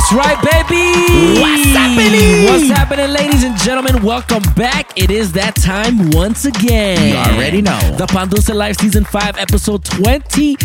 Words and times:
That's 0.00 0.14
right, 0.14 0.40
baby. 0.42 1.40
What's 1.42 1.76
happening? 1.76 2.46
What's 2.46 2.68
happening, 2.70 3.10
ladies 3.10 3.44
and 3.44 3.54
gentlemen? 3.58 4.02
Welcome 4.02 4.42
back. 4.56 4.90
It 4.96 5.10
is 5.10 5.30
that 5.32 5.56
time 5.56 6.10
once 6.12 6.46
again. 6.46 7.10
You 7.10 7.16
already 7.16 7.60
know. 7.60 7.78
The 7.98 8.06
Pandusa 8.06 8.54
Live 8.54 8.76
Season 8.76 9.04
5, 9.04 9.36
Episode 9.36 9.84
29. 9.84 10.56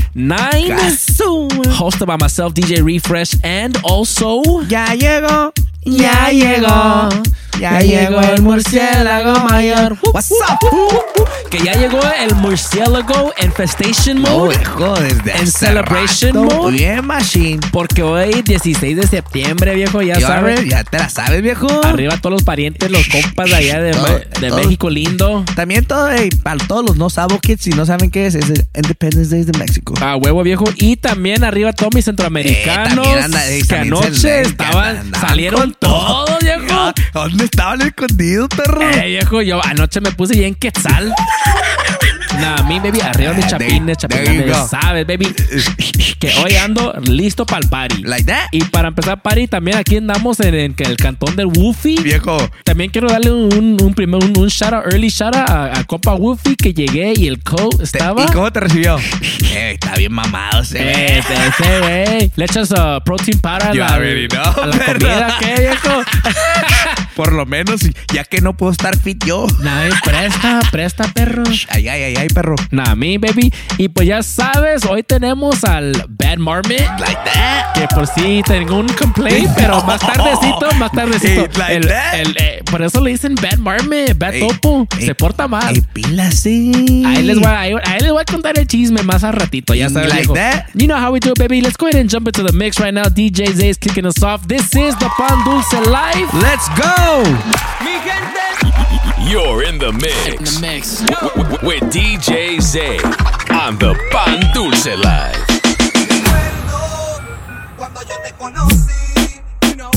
Soon, 0.92 1.50
Hosted 1.50 2.08
by 2.08 2.16
myself, 2.16 2.54
DJ 2.54 2.82
Refresh, 2.82 3.36
and 3.44 3.78
also. 3.84 4.42
Ya 4.70 4.96
llegó, 4.96 5.52
ya 5.84 6.30
llegó, 6.32 7.10
ya 7.60 7.80
llegó 7.80 8.20
el 8.22 8.42
murciélago 8.42 9.40
mayor. 9.46 9.98
What's 10.14 10.32
up? 10.32 10.60
Que 11.50 11.60
ya 11.64 11.74
llegó 11.74 12.00
el 12.20 12.36
murciélago 12.36 13.34
Infestation 13.42 14.20
Mode. 14.22 14.56
hijo, 14.62 14.94
desde 15.00 15.38
En 15.38 15.48
celebration 15.48 16.34
rato, 16.36 16.56
mode. 16.62 16.78
Bien, 16.78 17.06
machine. 17.06 17.60
Porque 17.72 18.04
hoy, 18.04 18.42
16 18.42 18.98
de 18.98 19.08
septiembre, 19.08 19.74
viejo, 19.76 20.02
ya 20.02 20.20
sabes. 20.20 20.66
ya 20.68 20.84
te 20.84 20.98
la 20.98 21.10
sabes, 21.10 21.42
viejo. 21.42 21.68
Arriba 21.84 22.18
todos 22.18 22.34
los 22.34 22.44
parientes, 22.44 22.90
los 22.92 23.08
compas 23.08 23.50
de 23.50 23.56
allá 23.56 23.80
de, 23.82 23.92
Todo, 23.92 24.08
de 24.42 24.50
todo. 24.50 24.58
México 24.64 24.90
lindo. 24.90 25.44
También 25.56 25.86
todo, 25.86 26.10
ey, 26.10 26.30
para 26.30 26.58
todos 26.66 26.86
los 26.86 26.98
no 26.98 27.10
sabo 27.10 27.40
kids, 27.40 27.62
si 27.64 27.70
no 27.72 27.86
saben 27.86 28.12
qué 28.12 28.26
es, 28.28 28.36
es 28.36 28.50
el 28.50 28.66
Independence 28.76 29.34
Day 29.36 29.44
de 29.46 29.58
México. 29.58 29.94
A 30.02 30.16
huevo 30.18 30.44
viejo. 30.44 30.66
Y 30.78 30.98
también 30.98 31.44
arriba 31.44 31.72
todos 31.74 31.94
mis 31.94 32.06
centroamericanos. 32.06 33.08
Eh, 33.08 33.22
anda- 33.22 33.50
eh, 33.50 33.62
que 33.68 33.76
anoche 33.76 34.42
estaban, 34.42 34.98
andaban 34.98 35.28
salieron 35.30 35.62
con 35.62 35.74
todo. 35.76 36.26
todos, 36.26 36.40
viejo. 36.42 36.66
Ah, 36.72 36.94
¿Dónde 37.14 37.45
estaban 37.46 37.82
escondidos, 37.82 38.50
perro? 38.50 38.82
Eh, 38.92 39.08
viejo, 39.08 39.42
yo 39.42 39.64
anoche 39.64 40.02
me 40.02 40.12
puse 40.12 40.38
bien 40.38 40.56
quetzal. 40.56 41.14
Nah, 42.40 42.56
a 42.60 42.64
mí, 42.64 42.80
baby, 42.80 43.00
arriba 43.02 43.34
mis 43.34 43.46
there- 43.48 43.60
chapines, 43.68 43.98
chapines, 43.98 44.70
sabes, 44.70 45.06
baby. 45.08 45.28
Que 46.20 46.34
hoy 46.44 46.56
ando 46.56 46.94
listo 47.04 47.46
para 47.46 47.60
el 47.62 47.70
party. 47.70 48.04
Like 48.04 48.26
that. 48.26 48.48
Y 48.52 48.64
para 48.66 48.90
empezar 48.90 49.22
party, 49.22 49.48
también 49.48 49.78
aquí 49.78 49.98
andamos 49.98 50.40
en, 50.40 50.54
el 50.78 50.98
cantón 50.98 51.36
del 51.36 51.48
Woofy. 51.48 51.98
Viejo, 52.02 52.38
También 52.64 52.90
quiero 52.92 53.08
darle 53.10 53.32
un, 53.32 53.78
un 53.82 53.94
primer 53.94 54.24
un, 54.24 54.38
un 54.38 54.48
shout 54.48 54.74
out, 54.74 54.86
early 54.92 55.10
shout 55.10 55.36
out 55.36 55.50
a, 55.50 55.80
a 55.80 55.84
compa 55.84 56.14
Woofy 56.14 56.56
que 56.56 56.74
llegué 56.74 57.14
y 57.16 57.28
el 57.28 57.42
co 57.44 57.70
estaba. 57.82 58.24
¿y 58.24 58.28
cómo 58.28 58.52
te 58.52 58.60
recibió? 58.62 58.98
eh, 59.54 59.72
está 59.74 59.96
bien 59.96 60.14
mamado, 60.14 60.64
se 60.64 60.80
Eh, 60.82 61.20
ese, 61.20 61.80
güey. 61.80 62.32
Le 62.36 62.46
echas 62.46 62.72
uh, 62.72 63.02
protein 63.04 63.40
powder 63.40 63.70
a 63.70 63.74
You 63.74 63.80
la, 63.82 63.88
already 63.96 64.28
know, 64.28 64.42
a 64.44 64.68
la 64.68 64.86
comida, 64.86 65.38
¿qué, 65.40 65.56
viejo? 65.62 66.02
Por 67.16 67.32
lo 67.32 67.46
menos, 67.46 67.82
ya 68.14 68.24
que 68.26 68.42
no 68.42 68.58
puedo 68.58 68.72
estar 68.74 68.98
fit 68.98 69.24
yo. 69.26 69.48
Nah, 69.62 69.90
presta, 70.04 70.60
presta, 70.72 71.08
perro. 71.14 71.44
Ay, 71.70 71.88
ay, 71.88 72.04
ay, 72.04 72.16
ay, 72.18 72.25
perro. 72.34 72.56
Nah, 72.72 72.96
me, 72.96 73.18
baby. 73.18 73.52
Y 73.78 73.90
pues 73.90 74.08
ya 74.08 74.24
sabes, 74.24 74.86
hoy 74.86 75.04
tenemos 75.04 75.64
al 75.64 76.06
Bad 76.10 76.38
Marmot. 76.38 76.72
Like 77.00 77.18
that. 77.34 77.74
Que 77.76 77.88
por 77.94 78.08
sí 78.08 78.42
tengo 78.46 78.78
un 78.78 78.88
complaint, 78.90 79.50
pero 79.56 79.82
más 79.84 80.00
tardecito, 80.06 80.68
más 80.78 80.92
tardecito. 80.92 81.42
Hey, 81.42 81.50
like 81.58 81.76
El- 81.76 81.88
that. 81.88 82.14
el, 82.16 82.38
eh, 82.40 82.62
por 82.70 82.82
eso 82.82 83.02
le 83.02 83.12
dicen 83.12 83.36
Bad 83.36 83.58
Marmot, 83.60 84.18
Bad 84.18 84.34
Ey, 84.36 84.48
Topo. 84.48 84.88
ey, 85.00 85.06
Se 85.08 85.16
porta 85.16 85.48
mal. 85.48 85.76
Ey, 85.76 85.82
pila, 85.94 86.32
sí. 86.32 87.04
Ahí 87.06 87.24
les, 87.24 87.38
voy 87.38 87.46
a, 87.48 87.60
ahí, 87.60 87.74
ahí 87.86 88.00
les 88.02 88.12
voy 88.12 88.22
a 88.22 88.26
contar 88.26 88.58
el 88.58 88.68
chisme 88.68 89.04
más 89.04 89.24
a 89.24 89.32
ratito, 89.32 89.74
ya 89.74 89.90
sabes. 89.90 90.10
Like 90.10 90.34
that? 90.34 90.66
You 90.74 90.88
know 90.88 90.98
how 90.98 91.12
we 91.12 91.20
do 91.20 91.32
it, 91.32 91.38
baby. 91.40 91.62
Let's 91.62 91.78
go 91.78 91.88
ahead 91.88 92.00
and 92.00 92.10
jump 92.10 92.28
into 92.28 92.44
the 92.44 92.54
mix 92.54 92.80
right 92.80 92.94
now. 92.94 93.04
DJ 93.10 93.52
Zay 93.54 93.70
is 93.70 93.78
kicking 93.78 94.06
us 94.06 94.22
off. 94.24 94.48
This 94.48 94.74
is 94.76 94.96
the 94.98 95.10
Pan 95.18 95.44
Dulce 95.46 95.74
Live. 95.90 96.34
Let's 96.34 96.68
go. 96.80 97.24
You're 99.26 99.64
in 99.64 99.78
the 99.80 99.92
mix. 99.92 100.60
Mix. 100.62 101.00
W- 101.02 101.44
w- 101.44 101.68
with 101.68 101.84
DJ 101.92 102.62
Zay 102.62 102.98
on 103.50 103.78
the 103.80 103.96
Pan 104.12 104.40
Dulce 104.54 104.96
Live. 104.96 105.46
Cuando 107.78 108.02
yo 108.02 108.16
te 108.24 108.32
conocí. 108.38 109.42
No. 109.76 109.90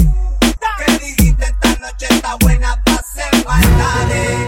Que 0.78 0.92
dijiste 0.98 1.44
esta 1.44 1.68
noche 1.80 2.06
está 2.10 2.34
buena 2.40 2.82
para 2.84 2.98
hacer 2.98 3.44
maldades. 3.44 4.38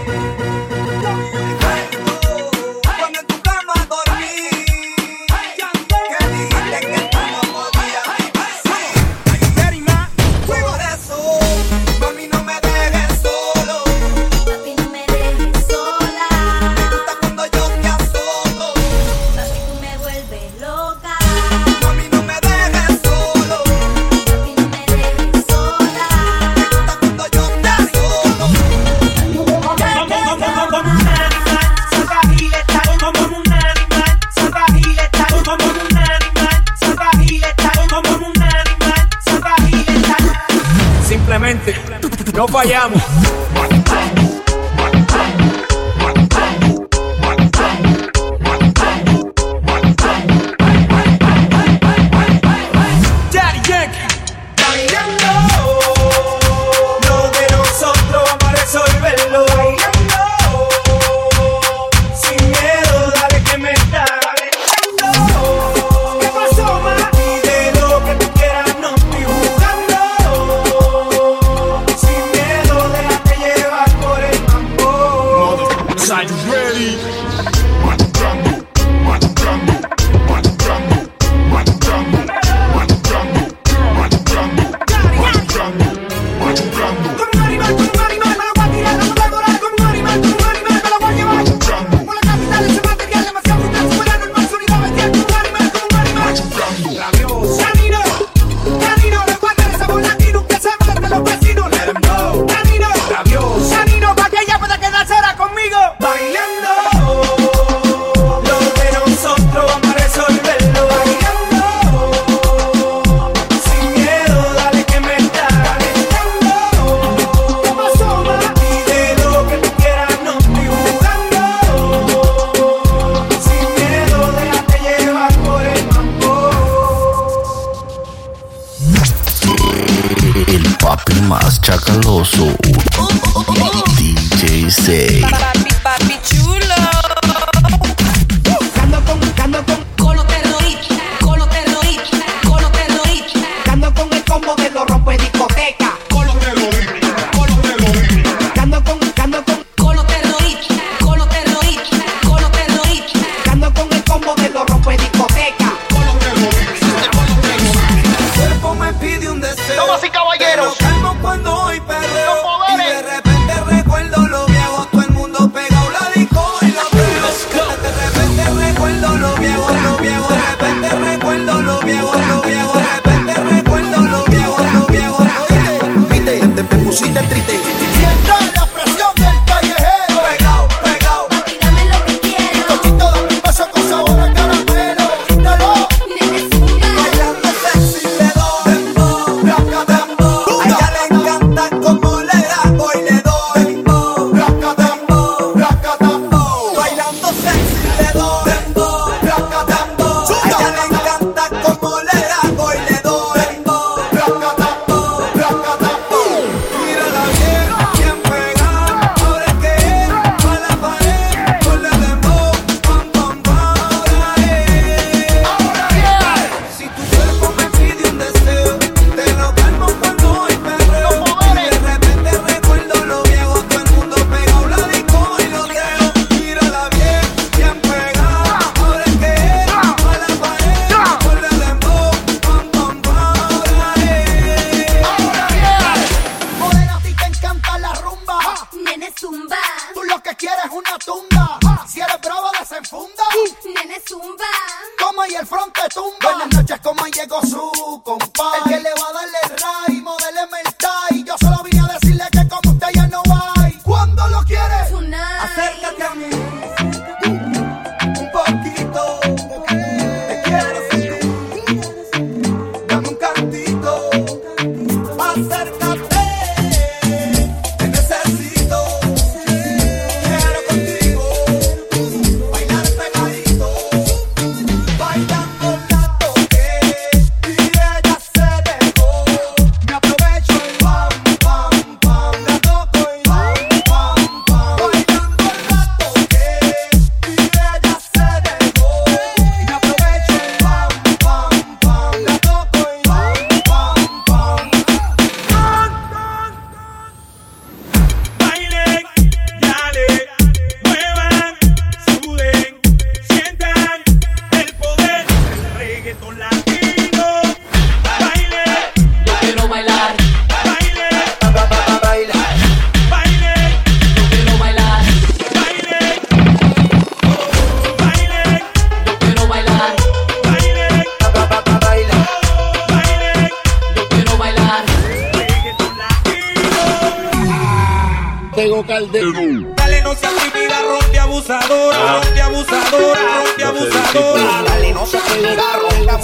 Simplemente 41.31 41.73
no 42.35 42.45
fallamos. 42.45 43.01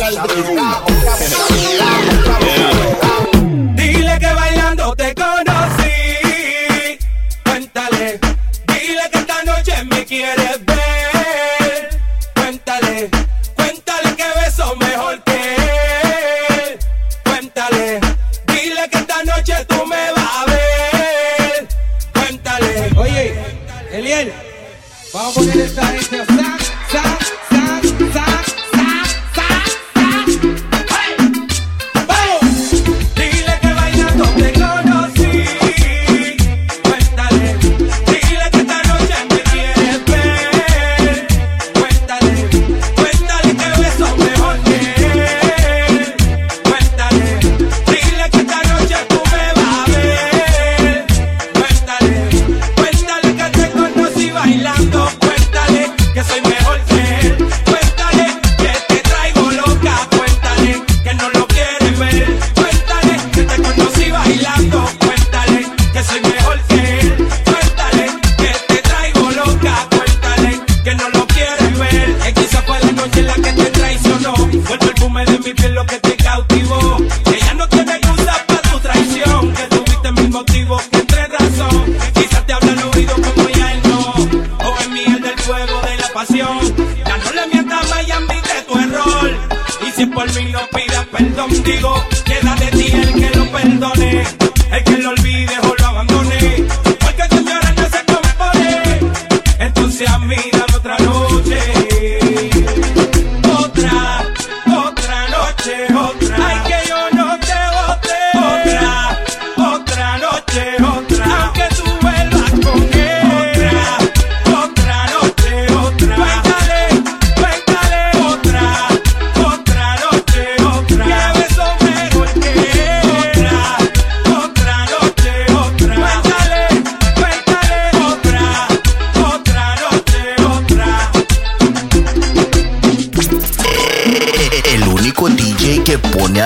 Otra 0.10 0.26
vez. 2.40 2.57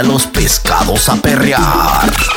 los 0.04 0.26
pescados 0.28 1.10
a 1.10 1.16
perrear. 1.18 2.31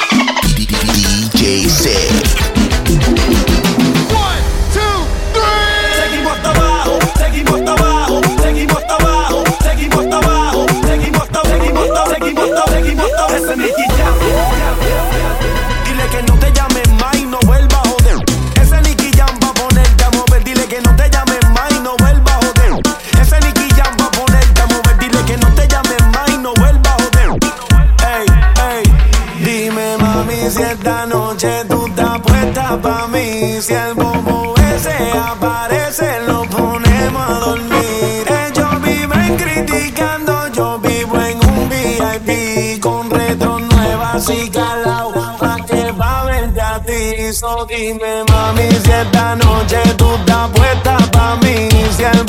si 33.64 33.72
el 33.72 33.94
bobo 33.94 34.54
ese 34.74 34.94
aparece, 35.16 36.20
lo 36.26 36.42
ponemos 36.42 37.30
a 37.30 37.34
dormir. 37.38 38.24
Ellos 38.46 38.82
viven 38.82 39.36
criticando, 39.36 40.48
yo 40.48 40.78
vivo 40.80 41.18
en 41.18 41.38
un 41.48 41.70
VIP 41.70 42.78
con 42.80 43.10
retro 43.10 43.58
nuevas 43.60 44.28
y 44.28 44.50
calao. 44.50 45.14
Pa' 45.38 45.56
que 45.66 45.92
va 45.92 46.20
a 46.20 46.24
verte 46.26 46.60
a 46.60 46.78
ti. 46.80 47.32
So 47.32 47.64
dime, 47.64 48.24
mami, 48.28 48.68
si 48.70 48.90
esta 48.90 49.34
noche 49.36 49.80
tú 49.96 50.14
estás 50.14 50.50
puesta 50.50 50.98
pa' 51.10 51.36
mí. 51.36 51.68
Si 51.96 52.02
el 52.02 52.24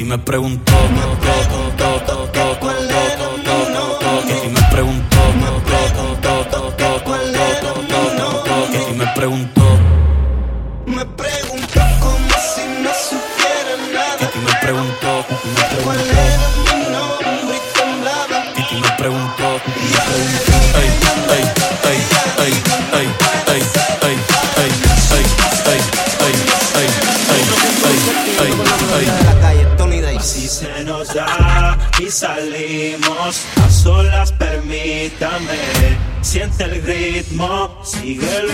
y 0.00 0.04
me 0.04 0.16
preguntó. 0.16 0.72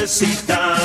necesita 0.07 0.76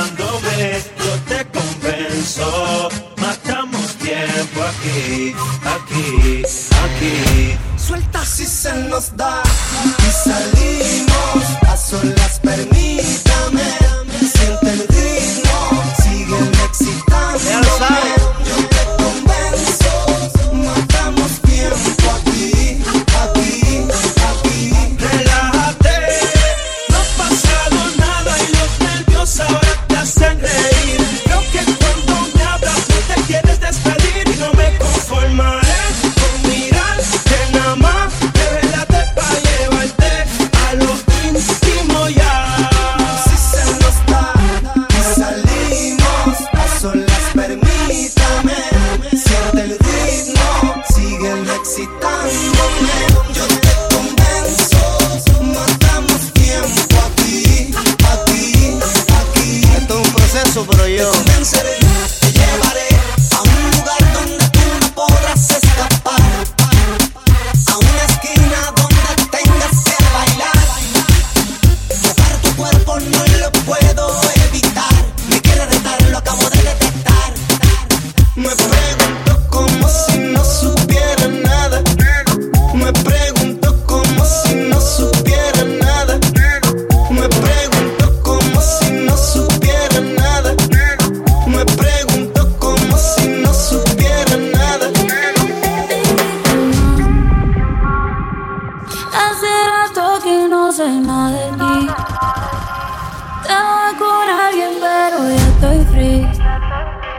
soy 100.81 100.99
más 101.01 101.31
de 101.31 101.51
mí. 101.51 101.87
Estaba 103.41 103.91
con 103.99 104.29
alguien, 104.45 104.71
pero 104.79 105.29
ya 105.29 105.47
estoy 105.53 105.85
free. 105.91 106.27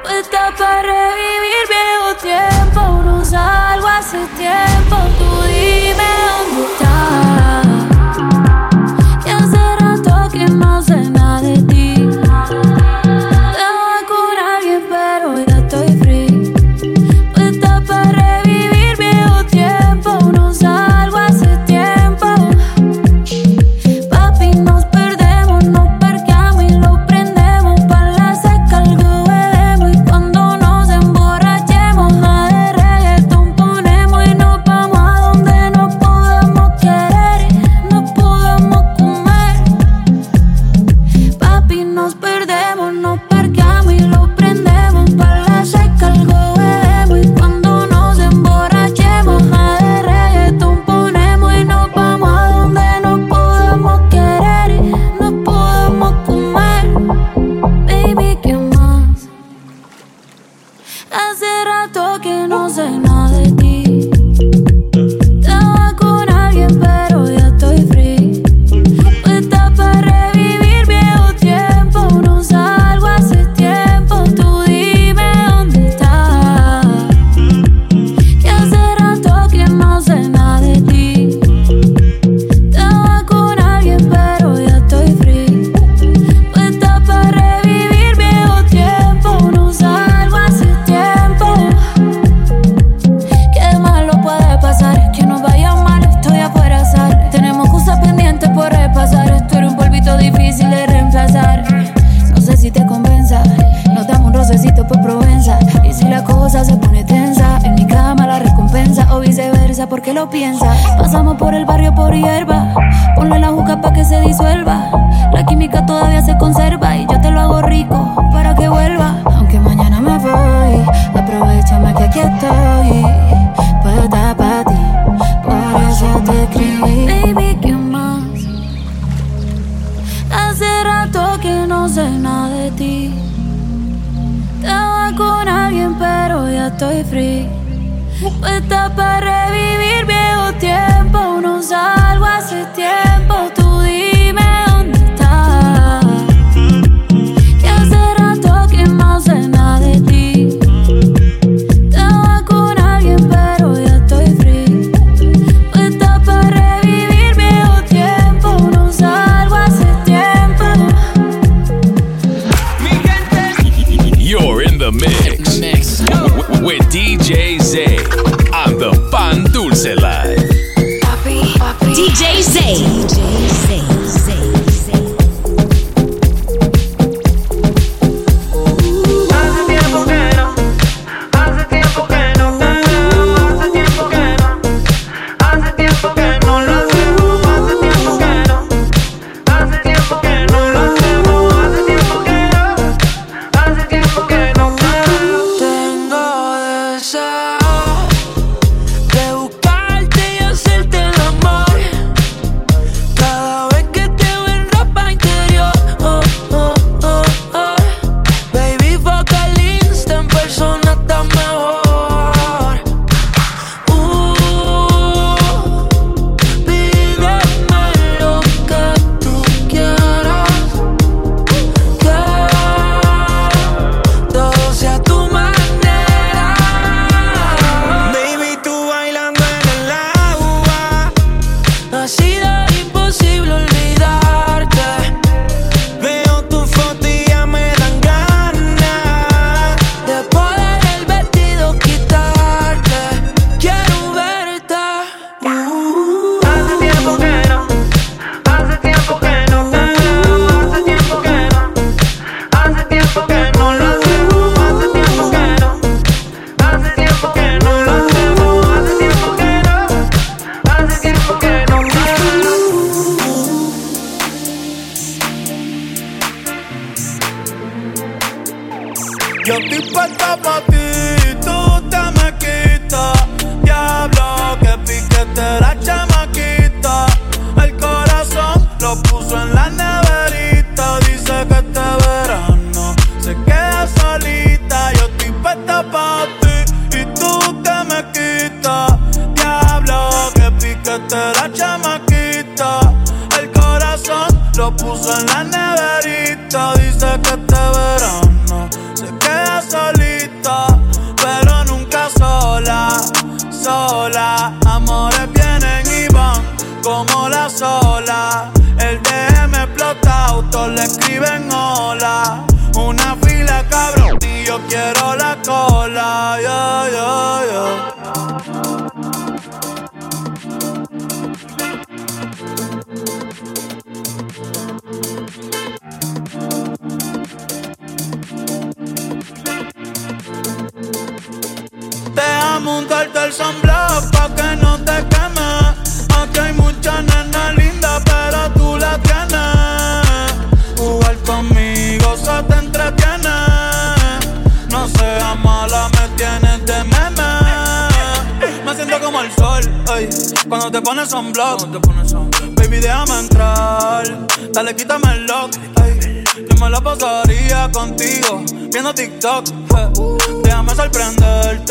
Puesta 0.02 0.52
para 0.58 0.82
revivir 0.82 1.64
viejo 1.74 2.10
tiempo, 2.20 3.02
no 3.04 3.24
salgo 3.24 3.86
hace 3.86 4.26
tiempo. 4.36 5.21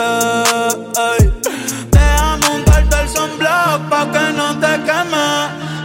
ey. 0.02 1.22
Déjame 1.92 2.48
untarte 2.56 2.96
el 3.02 3.10
sunblock 3.10 3.90
pa' 3.90 4.06
que 4.14 4.26
no 4.34 4.48
te 4.60 4.74
queme. 4.88 5.28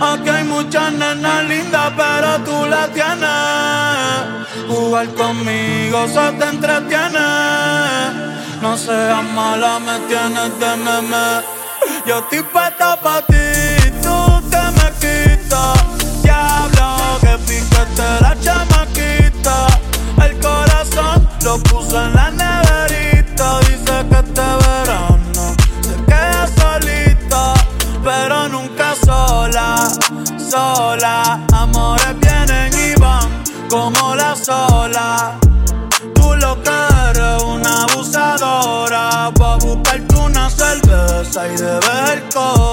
Aquí 0.00 0.28
hay 0.28 0.44
muchas 0.44 0.92
nenas 0.92 1.44
lindas, 1.44 1.92
pero 1.96 2.30
tú 2.44 2.66
la 2.66 2.88
tienes. 2.88 4.68
Jugar 4.68 5.08
conmigo 5.14 6.06
se 6.08 6.32
te 6.38 6.44
entretiene. 6.54 7.28
No 8.60 8.76
seas 8.76 9.24
mala, 9.34 9.78
me 9.78 9.98
tienes 10.08 10.58
de 10.60 10.76
meme. 10.84 11.26
Yo 12.06 12.18
estoy 12.18 12.42
puesta 12.42 12.96
pa' 13.00 13.22
ti. 13.22 13.45
go. 42.36 42.65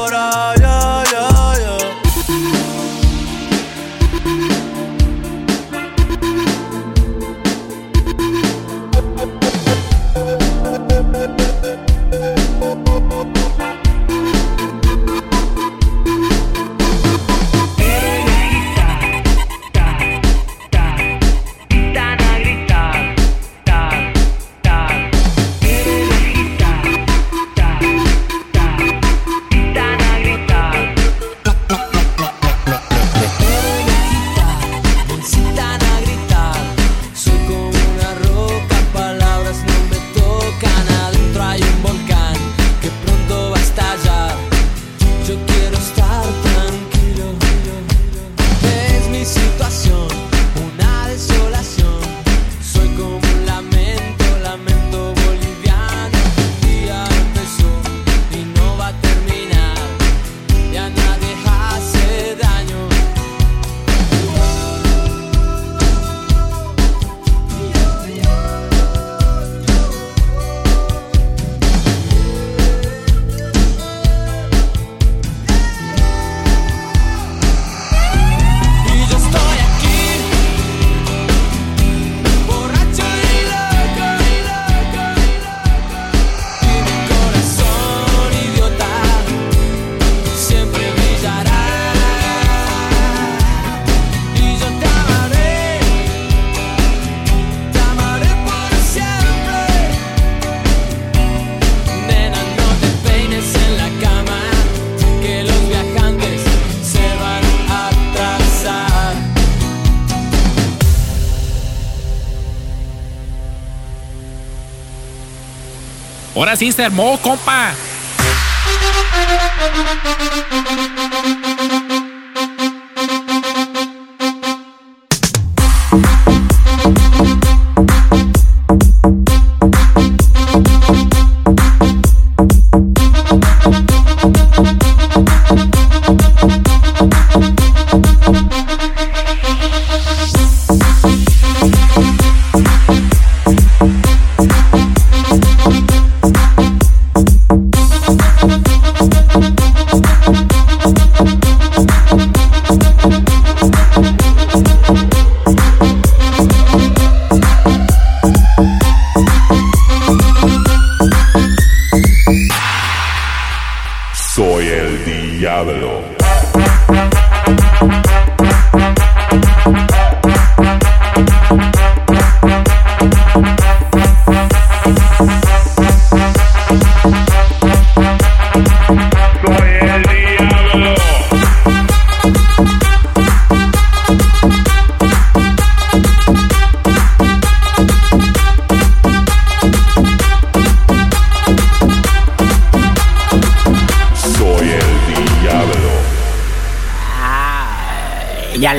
Ahora 116.44 116.58
sí 116.58 116.74
se 116.74 116.84
armó, 116.84 117.18
compa. 117.22 117.74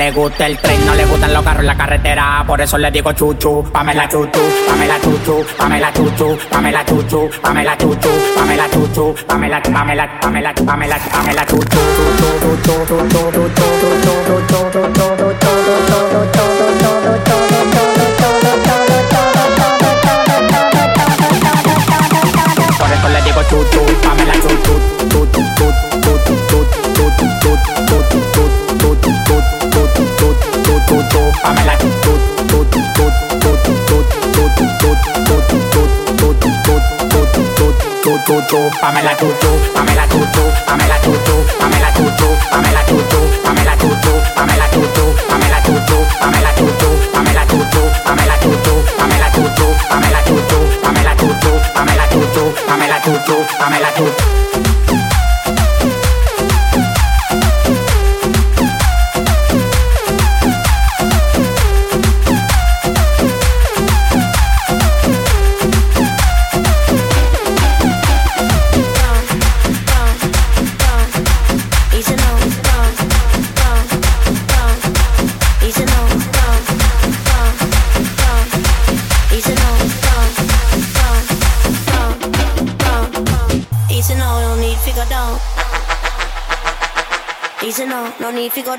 Le 0.05 0.11
gusta 0.11 0.45
el 0.45 0.55
tren, 0.59 0.85
no 0.85 0.93
le 0.93 1.03
gustan 1.05 1.33
los 1.33 1.43
carros 1.43 1.61
en 1.61 1.67
la 1.67 1.75
carretera. 1.75 2.43
Por 2.45 2.61
eso 2.61 2.77
le 2.77 2.91
digo 2.91 3.11
chuchu, 3.13 3.63
Pamela 3.71 4.07
chuchu, 4.07 4.39
Pamela 4.67 4.99
chuchu, 5.01 5.43
Pamela 5.57 5.91
chuchu, 5.91 6.37
Pamela 6.51 6.85
chuchu, 6.85 7.29
Pamela 7.41 7.75
chuchu, 7.75 8.09
Pamela 8.35 8.69
chuchu, 8.69 9.15
Pamela, 9.25 9.61
Pamela, 9.63 10.07
Pamela, 10.21 10.53
Pamela, 10.53 10.97
Pamela 11.11 11.45
chuchu. 11.47 11.79
Chuchu, 31.45 32.13
chuchu, 32.49 32.81
chuchu, 38.25 38.71
Pamela 38.81 39.13
chuchu, 39.15 39.49
Pamela 39.73 40.07
chuchu, 40.07 40.43
Pamela 40.65 40.97
chuchu, 41.03 41.35
Pamela 41.59 41.91
chuchu, 41.91 42.27
Pamela 42.49 42.83
chuchu, 42.87 43.19
Pamela 43.43 43.75
chuchu, 43.77 44.15
Pamela 44.33 44.65
chuchu, 44.65 44.65
Pamela 44.65 44.65
chuchu, 44.65 45.11
Pamela 45.35 46.41
chuchu, 46.55 46.91
Pamela 47.13 47.45
chuchu, 47.45 47.91
Pamela 47.95 48.37
chuchu, 48.41 48.73
Pamela 48.95 49.29
chuchu, 49.35 49.65
Pamela 49.91 50.21
chuchu, 50.25 50.61
Pamela 50.81 51.15
chuchu, 51.15 51.51
Pamela 51.75 52.05
chuchu, 52.09 52.43
Pamela 52.65 52.99
chuchu, 52.99 53.35
Pamela 53.59 53.91
chuchu. 53.91 54.64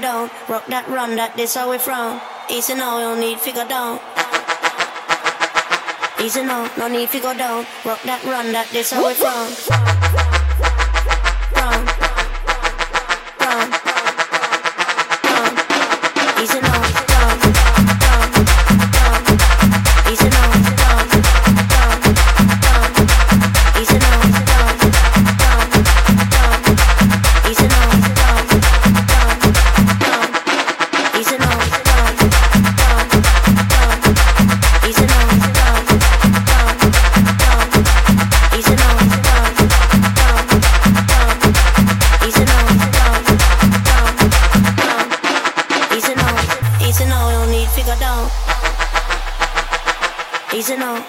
Down. 0.06 0.30
Rock 0.48 0.66
that 0.66 0.86
run, 0.88 1.16
that 1.16 1.36
this 1.36 1.54
how 1.54 1.70
we 1.70 1.78
from. 1.78 2.20
Easy 2.48 2.74
no, 2.74 3.02
no 3.02 3.18
need 3.18 3.40
figure 3.40 3.66
down. 3.66 3.98
Easy 6.22 6.42
no, 6.42 6.70
no 6.78 6.86
need 6.86 7.08
figure 7.10 7.34
down. 7.34 7.66
Rock 7.84 8.00
that 8.06 8.22
run, 8.22 8.52
that 8.52 8.68
this 8.70 8.92
how 8.92 9.02
we. 9.06 9.14
From, 9.14 10.25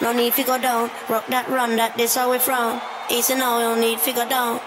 no, 0.02 0.14
need 0.14 0.34
go 0.44 0.58
down. 0.58 0.90
Rock 1.10 1.26
that 1.28 1.48
run, 1.50 1.76
that 1.76 1.98
this 1.98 2.16
how 2.16 2.32
we 2.32 2.38
from. 2.40 2.82
Easy 3.10 3.36
no, 3.36 3.60
no 3.60 3.80
need 3.80 4.00
go 4.14 4.28
down. 4.28 4.60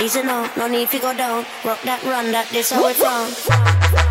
Easy 0.00 0.22
no, 0.22 0.48
no 0.56 0.68
need 0.68 0.90
to 0.90 0.98
go 0.98 1.16
down. 1.16 1.44
Rock 1.64 1.80
that 1.82 2.02
run, 2.04 2.32
that 2.32 2.48
this 2.50 2.70
how 2.70 2.86
we. 2.86 2.92
From, 2.92 4.05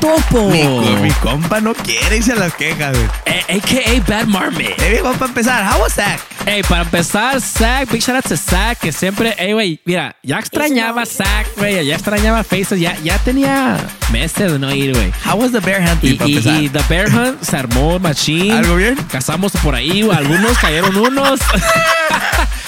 topo. 0.00 0.50
Mi, 0.50 0.62
mi 1.02 1.10
compa 1.12 1.60
no 1.60 1.74
quiere 1.74 2.16
y 2.18 2.22
se 2.22 2.34
las 2.34 2.54
queja, 2.54 2.90
güey. 2.90 3.04
A- 3.26 3.54
AKA 3.56 4.02
Bad 4.06 4.26
Marmot. 4.26 4.60
Eh, 4.62 4.90
viejo, 4.90 5.12
para 5.12 5.26
empezar, 5.26 5.64
how 5.72 5.80
was 5.82 5.94
that? 5.94 6.18
Ey, 6.46 6.62
para 6.62 6.82
empezar, 6.82 7.40
Zack, 7.40 7.90
big 7.90 8.02
shout 8.02 8.16
out 8.16 8.24
to 8.26 8.36
Zack, 8.36 8.78
que 8.80 8.92
siempre, 8.92 9.34
ey, 9.38 9.52
güey, 9.54 9.80
mira, 9.86 10.14
ya 10.22 10.38
extrañaba 10.38 11.02
a 11.02 11.06
Zack, 11.06 11.46
güey, 11.56 11.86
ya 11.86 11.94
extrañaba 11.94 12.44
Faces, 12.44 12.78
ya, 12.78 12.96
ya 13.02 13.16
tenía 13.18 13.78
meses 14.12 14.52
de 14.52 14.58
no 14.58 14.70
ir, 14.74 14.92
güey. 14.94 15.10
How 15.24 15.36
was 15.40 15.52
the 15.52 15.60
bear 15.60 15.80
hunting, 15.80 16.12
Y, 16.12 16.14
para 16.16 16.30
y, 16.30 16.36
empezar? 16.36 16.62
y 16.62 16.68
The 16.68 16.82
Bear 16.88 17.08
Hunt 17.08 17.42
se 17.42 17.56
armó 17.56 17.98
machine. 17.98 18.52
¿Algo 18.52 18.76
bien? 18.76 18.96
Cazamos 19.10 19.52
por 19.62 19.74
ahí, 19.74 20.02
güey, 20.02 20.16
algunos 20.16 20.58
cayeron 20.58 20.94
unos. 20.96 21.40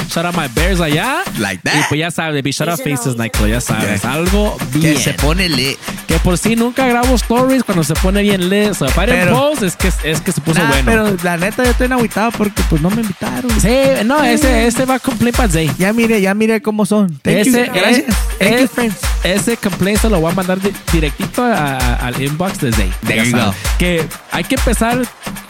shout 0.08 0.24
out 0.26 0.34
my 0.36 0.48
bears 0.48 0.80
allá. 0.80 1.22
Like 1.38 1.62
that. 1.64 1.74
Y 1.74 1.82
pues 1.88 1.98
ya 2.00 2.10
sabes, 2.10 2.42
big 2.42 2.54
shout 2.54 2.68
out 2.68 2.78
Faces 2.82 3.16
Nightclub, 3.16 3.48
ya 3.48 3.60
sabes, 3.60 4.02
Yeah. 4.02 4.12
algo 4.12 4.56
bien. 4.72 4.94
Que 4.94 5.00
se 5.00 5.12
pone 5.14 5.48
lit. 5.48 5.78
Que 6.06 6.18
por 6.18 6.38
sí 6.38 6.56
nunca 6.56 6.86
grabo 6.86 7.14
stories 7.16 7.64
cuando 7.64 7.82
se 7.84 7.94
pone 7.94 8.22
bien 8.22 8.48
lit. 8.48 8.70
O 8.70 8.74
sea, 8.74 8.88
para 8.88 9.28
post 9.30 9.62
es 9.62 9.76
que, 9.76 9.88
es 10.04 10.20
que 10.20 10.32
se 10.32 10.40
puso 10.40 10.60
Nah, 10.60 10.68
bueno. 10.68 10.84
pero 10.86 11.16
la 11.22 11.36
neta 11.36 11.64
yo 11.64 11.70
estoy 11.70 11.90
agüitado 11.90 12.30
porque 12.32 12.62
pues 12.70 12.80
no 12.82 12.90
me 12.90 13.02
invitaron. 13.02 13.50
Sí, 13.60 13.76
no, 14.04 14.22
ese, 14.22 14.66
ese 14.66 14.84
va 14.84 14.94
a 14.94 14.98
cumplir 14.98 15.34
para 15.34 15.48
Zay. 15.48 15.70
Ya 15.78 15.92
mire, 15.92 16.20
ya 16.20 16.34
mire 16.34 16.60
cómo 16.62 16.86
son. 16.86 17.08
Thank 17.22 17.44
you, 17.44 17.56
Ese, 17.56 17.64
gracias. 17.72 17.98
es- 17.98 18.38
Thank 18.38 18.60
you, 18.60 18.68
friends. 18.68 18.96
ese 19.24 19.56
complaint 19.56 20.00
se 20.00 20.08
lo 20.10 20.20
voy 20.20 20.32
a 20.32 20.34
mandar 20.34 20.60
di- 20.60 20.72
directito 20.92 21.42
a- 21.42 21.76
a- 21.78 21.94
al 22.06 22.20
inbox 22.22 22.60
de 22.60 22.72
Zay. 22.72 22.92
There 23.06 23.28
you 23.28 23.36
go. 23.36 23.54
Que 23.78 24.06
hay 24.32 24.44
que 24.44 24.54
empezar 24.56 25.02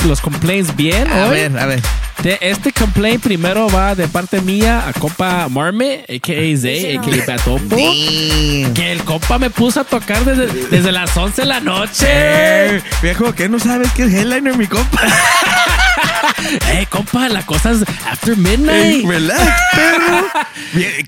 los 0.07 0.21
complaints 0.21 0.75
bien. 0.77 1.11
A 1.11 1.25
hoy. 1.27 1.31
ver, 1.31 1.59
a 1.59 1.67
ver. 1.67 1.83
De- 2.23 2.39
este 2.41 2.73
complaint 2.73 3.23
primero 3.23 3.69
va 3.69 3.95
de 3.95 4.09
parte 4.09 4.36
mía 4.41 4.85
a 4.87 4.93
compa 4.93 5.49
Marme, 5.49 6.05
a.k.a. 6.09 6.57
Zay, 6.59 6.97
a.k.a. 6.97 8.75
Que 8.75 8.93
el 8.93 9.03
compa 9.05 9.39
me 9.39 9.51
puso 9.51 9.81
a 9.81 9.85
tocar 9.85 10.25
desde, 10.25 10.47
desde 10.69 10.93
las 10.93 11.17
11 11.17 11.43
de 11.43 11.47
la 11.49 11.61
noche. 11.61 12.07
Eh, 12.09 12.83
viejo, 13.03 13.33
¿qué 13.35 13.49
no 13.49 13.59
sabes 13.59 13.91
que 13.93 14.05
es 14.05 14.13
headliner, 14.15 14.57
mi 14.57 14.67
compa? 14.67 15.01
Eh, 16.71 16.87
compa, 16.91 17.29
la 17.29 17.43
cosa 17.45 17.71
es 17.73 17.83
after 18.11 18.37
midnight. 18.37 19.07
Relax, 19.07 19.43
perro. 19.73 20.27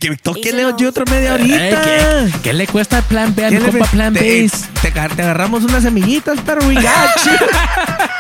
Que 0.01 0.17
toque 0.23 0.53
Leo 0.53 0.77
yo 0.77 0.89
otra 0.89 1.05
media 1.11 1.31
Eh, 1.31 1.35
horita. 1.35 1.83
¿qué, 1.83 2.33
qué 2.43 2.53
le 2.53 2.67
cuesta 2.67 2.99
el 2.99 3.05
plan 3.05 3.35
B 3.35 3.45
a 3.45 3.51
mi 3.51 3.57
¿Qué 3.57 3.63
le 3.63 3.71
compa 3.71 3.87
plan 3.87 4.15
base? 4.15 4.51
te, 4.81 4.89
agar- 4.89 5.15
te 5.15 5.23
agarramos 5.23 5.65
unas 5.65 5.83
semillitas, 5.83 6.39
pero 6.47 6.67
we 6.67 6.75
got 6.75 6.85
you. 7.25 7.47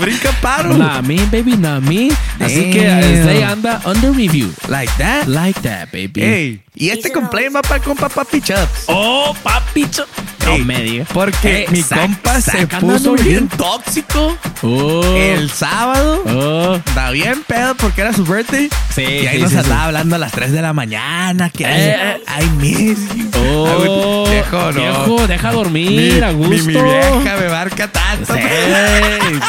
Brinca 0.00 0.30
paro. 0.42 0.74
Nah, 0.76 1.00
me, 1.02 1.16
baby, 1.32 1.56
nah, 1.56 1.80
me. 1.80 2.10
Así 2.40 2.70
que 2.70 2.80
Zay 3.24 3.42
anda 3.42 3.80
under 3.84 4.10
review. 4.12 4.52
Like 4.68 4.92
that. 4.98 5.28
Like 5.28 5.62
that, 5.62 5.90
baby. 5.92 6.22
Ey, 6.22 6.62
y 6.78 6.90
este 6.90 7.10
complaint 7.12 7.54
va 7.56 7.62
para 7.62 7.76
el 7.76 7.82
compa 7.82 8.08
Papi 8.08 8.40
Chubbs. 8.40 8.84
Oh, 8.86 9.34
papicho. 9.42 10.06
No 10.46 10.54
Ey, 10.54 10.64
me 10.64 10.80
digas. 10.82 11.08
Porque 11.12 11.64
Eh, 11.64 11.66
mi 11.70 11.82
compa 11.82 12.40
se 12.40 12.66
puso 12.66 13.12
bien 13.14 13.48
tóxico 13.48 14.36
Oh. 14.62 15.02
el 15.16 15.50
sábado. 15.50 16.22
Oh. 16.26 16.76
Está 16.76 17.10
bien 17.10 17.42
pedo 17.46 17.74
porque 17.74 18.00
era 18.00 18.12
su 18.14 18.24
birthday. 18.24 18.68
Sí, 18.94 19.02
Y 19.02 19.26
ahí 19.26 19.36
sí, 19.36 19.42
nos 19.42 19.50
sí, 19.52 19.58
andaba 19.58 19.80
sí. 19.82 19.86
hablando 19.86 20.16
a 20.16 20.18
las 20.18 20.32
3 20.32 20.52
de 20.52 20.62
la 20.62 20.72
mañana. 20.72 21.50
Que 21.50 21.64
Eh, 21.66 22.16
I 22.40 22.46
miss 22.56 22.98
you. 23.14 23.28
Oh, 23.36 24.24
Ay, 24.26 24.32
viejo, 24.32 24.72
no. 24.72 24.72
viejo, 24.72 25.26
deja 25.26 25.52
dormir 25.52 26.14
Mi- 26.14 26.20
a 26.22 26.32
mi- 26.32 26.46
gusto. 26.46 26.66
Mi, 26.66 26.72
vieja 26.82 27.36
me 27.40 27.48
marca 27.50 27.88
tanto. 27.92 28.34
Sí, 28.34 28.40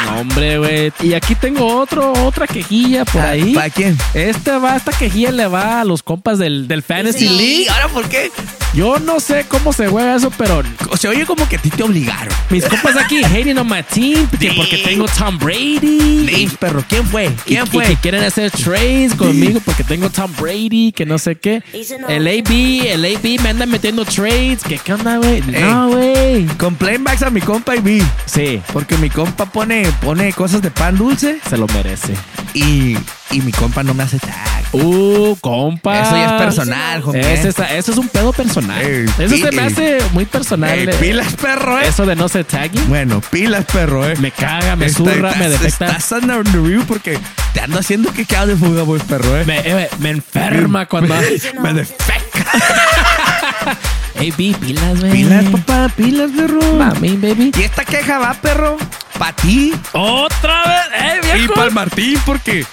no, 0.05 0.19
hombre, 0.19 0.57
güey. 0.57 0.91
Y 1.01 1.13
aquí 1.13 1.35
tengo 1.35 1.77
otro, 1.79 2.11
otra 2.25 2.45
quejilla 2.45 3.05
por 3.05 3.21
ahí. 3.21 3.53
¿Para 3.53 3.69
quién? 3.69 3.97
Este 4.13 4.51
va, 4.57 4.75
esta 4.75 4.91
quejilla 4.91 5.31
le 5.31 5.47
va 5.47 5.81
a 5.81 5.85
los 5.85 6.03
compas 6.03 6.37
del, 6.39 6.67
del 6.67 6.83
Fantasy 6.83 7.18
Sí, 7.19 7.29
League. 7.29 7.69
¿ahora 7.69 7.87
por 7.89 8.07
qué? 8.09 8.31
Yo 8.73 8.99
no 8.99 9.19
sé 9.19 9.45
cómo 9.47 9.73
se 9.73 9.87
juega 9.87 10.15
eso, 10.15 10.31
pero 10.37 10.61
Se 10.99 11.07
oye 11.07 11.25
como 11.25 11.49
que 11.49 11.55
a 11.55 11.59
ti 11.61 11.71
te 11.71 11.81
obligaron. 11.81 12.31
mis 12.51 12.63
compas 12.65 12.95
aquí 12.97 13.23
hating 13.23 13.57
on 13.57 13.67
my 13.67 13.81
team, 13.81 14.27
que 14.39 14.51
porque 14.53 14.77
tengo 14.77 15.05
Tom 15.07 15.39
Brady. 15.39 16.25
Dave, 16.27 16.51
perro, 16.59 16.83
¿quién 16.87 17.05
fue? 17.07 17.25
Y, 17.25 17.29
¿Quién 17.45 17.63
y 17.65 17.69
fue? 17.69 17.85
que 17.85 17.95
quieren 17.95 18.23
hacer 18.23 18.51
trades 18.51 19.15
conmigo 19.15 19.59
porque 19.65 19.83
tengo 19.83 20.09
Tom 20.11 20.31
Brady, 20.39 20.91
que 20.91 21.05
no 21.05 21.17
sé 21.17 21.35
qué. 21.35 21.63
El 22.07 22.27
AB, 22.27 22.87
el 22.91 23.05
AB 23.05 23.41
me 23.41 23.49
anda 23.49 23.65
metiendo 23.65 24.05
trades. 24.05 24.61
que 24.63 24.77
qué 24.77 24.93
onda, 24.93 25.17
güey? 25.17 25.41
No, 25.41 25.89
güey. 25.89 26.45
Complain 26.57 27.03
backs 27.03 27.23
a 27.23 27.31
mi 27.31 27.41
compa 27.41 27.75
y 27.75 27.81
vi. 27.81 28.03
Sí, 28.25 28.61
Porque 28.71 28.97
mi 28.97 29.09
compa 29.09 29.45
pone, 29.47 29.91
pone 30.01 30.31
cosas 30.33 30.61
de 30.61 30.69
pan 30.69 30.95
dulce 30.95 31.39
se 31.49 31.57
lo 31.57 31.65
merece. 31.67 32.13
y, 32.53 32.95
y 33.31 33.41
mi 33.41 33.51
compa 33.51 33.83
no 33.83 33.93
me 33.93 34.03
hace 34.03 34.19
tag. 34.19 34.33
Uh, 34.71 35.35
compa. 35.41 36.01
Eso 36.01 36.11
ya 36.15 36.25
es 36.35 36.41
personal, 36.43 37.03
es, 37.15 37.43
eso 37.45 37.91
es 37.91 37.97
un 37.97 38.07
pedo 38.07 38.31
personal. 38.33 38.79
Ey, 38.81 39.05
eso 39.17 39.37
se 39.37 39.47
pi- 39.49 39.55
me 39.55 39.61
hace 39.63 39.97
muy 40.13 40.25
personal. 40.25 40.69
Ey, 40.77 40.83
eh, 40.87 40.95
pilas, 40.99 41.33
perro, 41.35 41.79
eh. 41.79 41.87
Eso 41.87 42.05
de 42.05 42.15
no 42.15 42.29
ser 42.29 42.45
tagging. 42.45 42.87
Bueno, 42.87 43.21
pilas, 43.31 43.65
perro, 43.65 44.07
eh. 44.07 44.15
Me 44.19 44.31
caga, 44.31 44.75
me 44.75 44.89
zurra, 44.89 45.33
me 45.39 45.49
defecta. 45.49 45.87
Estás 45.87 46.11
under 46.11 46.43
review 46.45 46.83
porque 46.85 47.17
te 47.53 47.61
ando 47.61 47.79
haciendo 47.79 48.13
que 48.13 48.25
quedas 48.25 48.47
de 48.47 48.55
fuga, 48.55 48.83
pues, 48.85 49.01
perro, 49.03 49.37
eh. 49.39 49.45
Me, 49.45 49.59
eh, 49.59 49.89
me 49.99 50.11
enferma 50.11 50.85
cuando. 50.85 51.15
me 51.61 51.73
defeca. 51.73 52.45
Ey, 54.15 54.31
B, 54.31 54.55
pilas, 54.59 54.99
güey. 54.99 55.11
Pilas, 55.11 55.45
papá, 55.45 55.89
pilas, 55.95 56.29
perro. 56.35 56.59
Mami, 56.77 57.15
baby. 57.17 57.51
Y 57.57 57.61
esta 57.63 57.85
queja 57.85 58.19
va, 58.19 58.33
perro, 58.33 58.77
para 59.17 59.33
ti 59.33 59.73
Otra 59.93 60.63
vez, 60.91 61.23
eh, 61.33 61.39
y 61.43 61.47
para 61.47 61.67
el 61.67 61.73
Martín 61.73 62.19
porque 62.25 62.65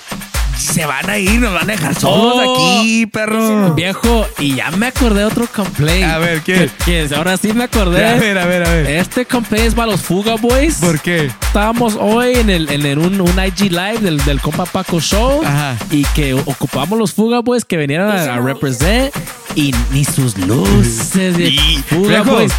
se 0.56 0.86
van 0.86 1.08
a 1.08 1.18
ir, 1.18 1.40
nos 1.40 1.52
van 1.54 1.64
a 1.64 1.72
dejar 1.72 1.94
solos 1.94 2.34
Oh. 2.46 2.54
aquí, 2.78 3.06
perro. 3.06 3.74
Viejo, 3.74 4.26
y 4.38 4.54
ya 4.56 4.70
me 4.72 4.86
acordé 4.86 5.20
de 5.20 5.24
otro 5.26 5.46
complaint. 5.46 6.04
A 6.04 6.18
ver, 6.18 6.40
¿qué? 6.42 6.70
Que, 6.84 7.06
que 7.08 7.14
ahora 7.14 7.36
sí 7.36 7.52
me 7.52 7.64
acordé. 7.64 8.06
A 8.06 8.14
ver, 8.14 8.38
a 8.38 8.46
ver, 8.46 8.66
a 8.66 8.70
ver. 8.70 8.86
Este 8.90 9.24
complaint 9.26 9.68
es 9.68 9.74
para 9.74 9.92
los 9.92 10.00
Fuga 10.02 10.36
Boys. 10.36 10.76
¿Por 10.76 11.00
qué? 11.00 11.26
Estábamos 11.26 11.96
hoy 12.00 12.34
en, 12.34 12.50
el, 12.50 12.70
en 12.70 12.84
el- 12.86 12.98
un, 12.98 13.20
un 13.20 13.44
IG 13.44 13.70
Live 13.70 13.98
del, 14.00 14.22
del 14.24 14.40
compa 14.40 14.64
Paco 14.66 15.00
Show. 15.00 15.42
Ajá. 15.44 15.76
Y 15.90 16.04
que 16.14 16.34
ocupamos 16.34 16.98
los 16.98 17.12
Fuga 17.12 17.40
Boys 17.40 17.64
que 17.64 17.76
vinieran 17.76 18.10
a, 18.10 18.34
a 18.34 18.38
represent. 18.40 19.14
Y 19.54 19.74
ni 19.92 20.04
sus 20.04 20.36
luces. 20.38 21.38
Y, 21.38 21.58
Fuga 21.88 22.08
viejo, 22.08 22.30
Boys. 22.32 22.52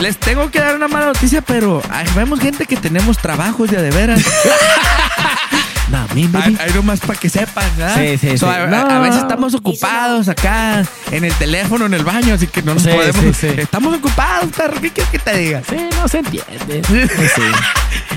Les 0.00 0.18
tengo 0.18 0.50
que 0.50 0.58
dar 0.58 0.74
una 0.74 0.88
mala 0.88 1.06
noticia, 1.06 1.40
pero 1.40 1.80
vemos 2.14 2.38
gente 2.40 2.66
que 2.66 2.76
tenemos 2.76 3.16
trabajos 3.16 3.70
ya 3.70 3.80
de 3.80 3.90
veras. 3.90 4.20
Hay, 5.92 6.26
baby. 6.26 6.56
hay 6.60 6.72
nomás 6.74 7.00
para 7.00 7.18
que 7.18 7.28
sepan, 7.28 7.64
¿verdad? 7.76 7.96
Sí, 7.96 8.18
sí, 8.18 8.38
sí. 8.38 8.44
A, 8.44 8.64
a- 8.64 8.66
No. 8.66 8.76
a 8.76 8.98
veces 9.00 9.22
estamos 9.22 9.54
ocupados 9.54 10.28
acá 10.28 10.84
en 11.12 11.24
el 11.24 11.32
teléfono, 11.34 11.86
en 11.86 11.94
el 11.94 12.04
baño, 12.04 12.34
así 12.34 12.46
que 12.48 12.62
no 12.62 12.74
nos 12.74 12.82
Sí, 12.82 12.88
podemos. 12.90 13.36
sí, 13.36 13.48
sí. 13.48 13.54
Estamos 13.60 13.94
ocupados, 13.96 14.50
perro. 14.56 14.80
¿Qué 14.80 14.90
quieres 14.90 15.10
que 15.10 15.18
te 15.18 15.36
diga? 15.36 15.62
Sí, 15.68 15.76
no 16.00 16.08
se 16.08 16.18
entiende. 16.18 16.82
Sí. 16.88 17.42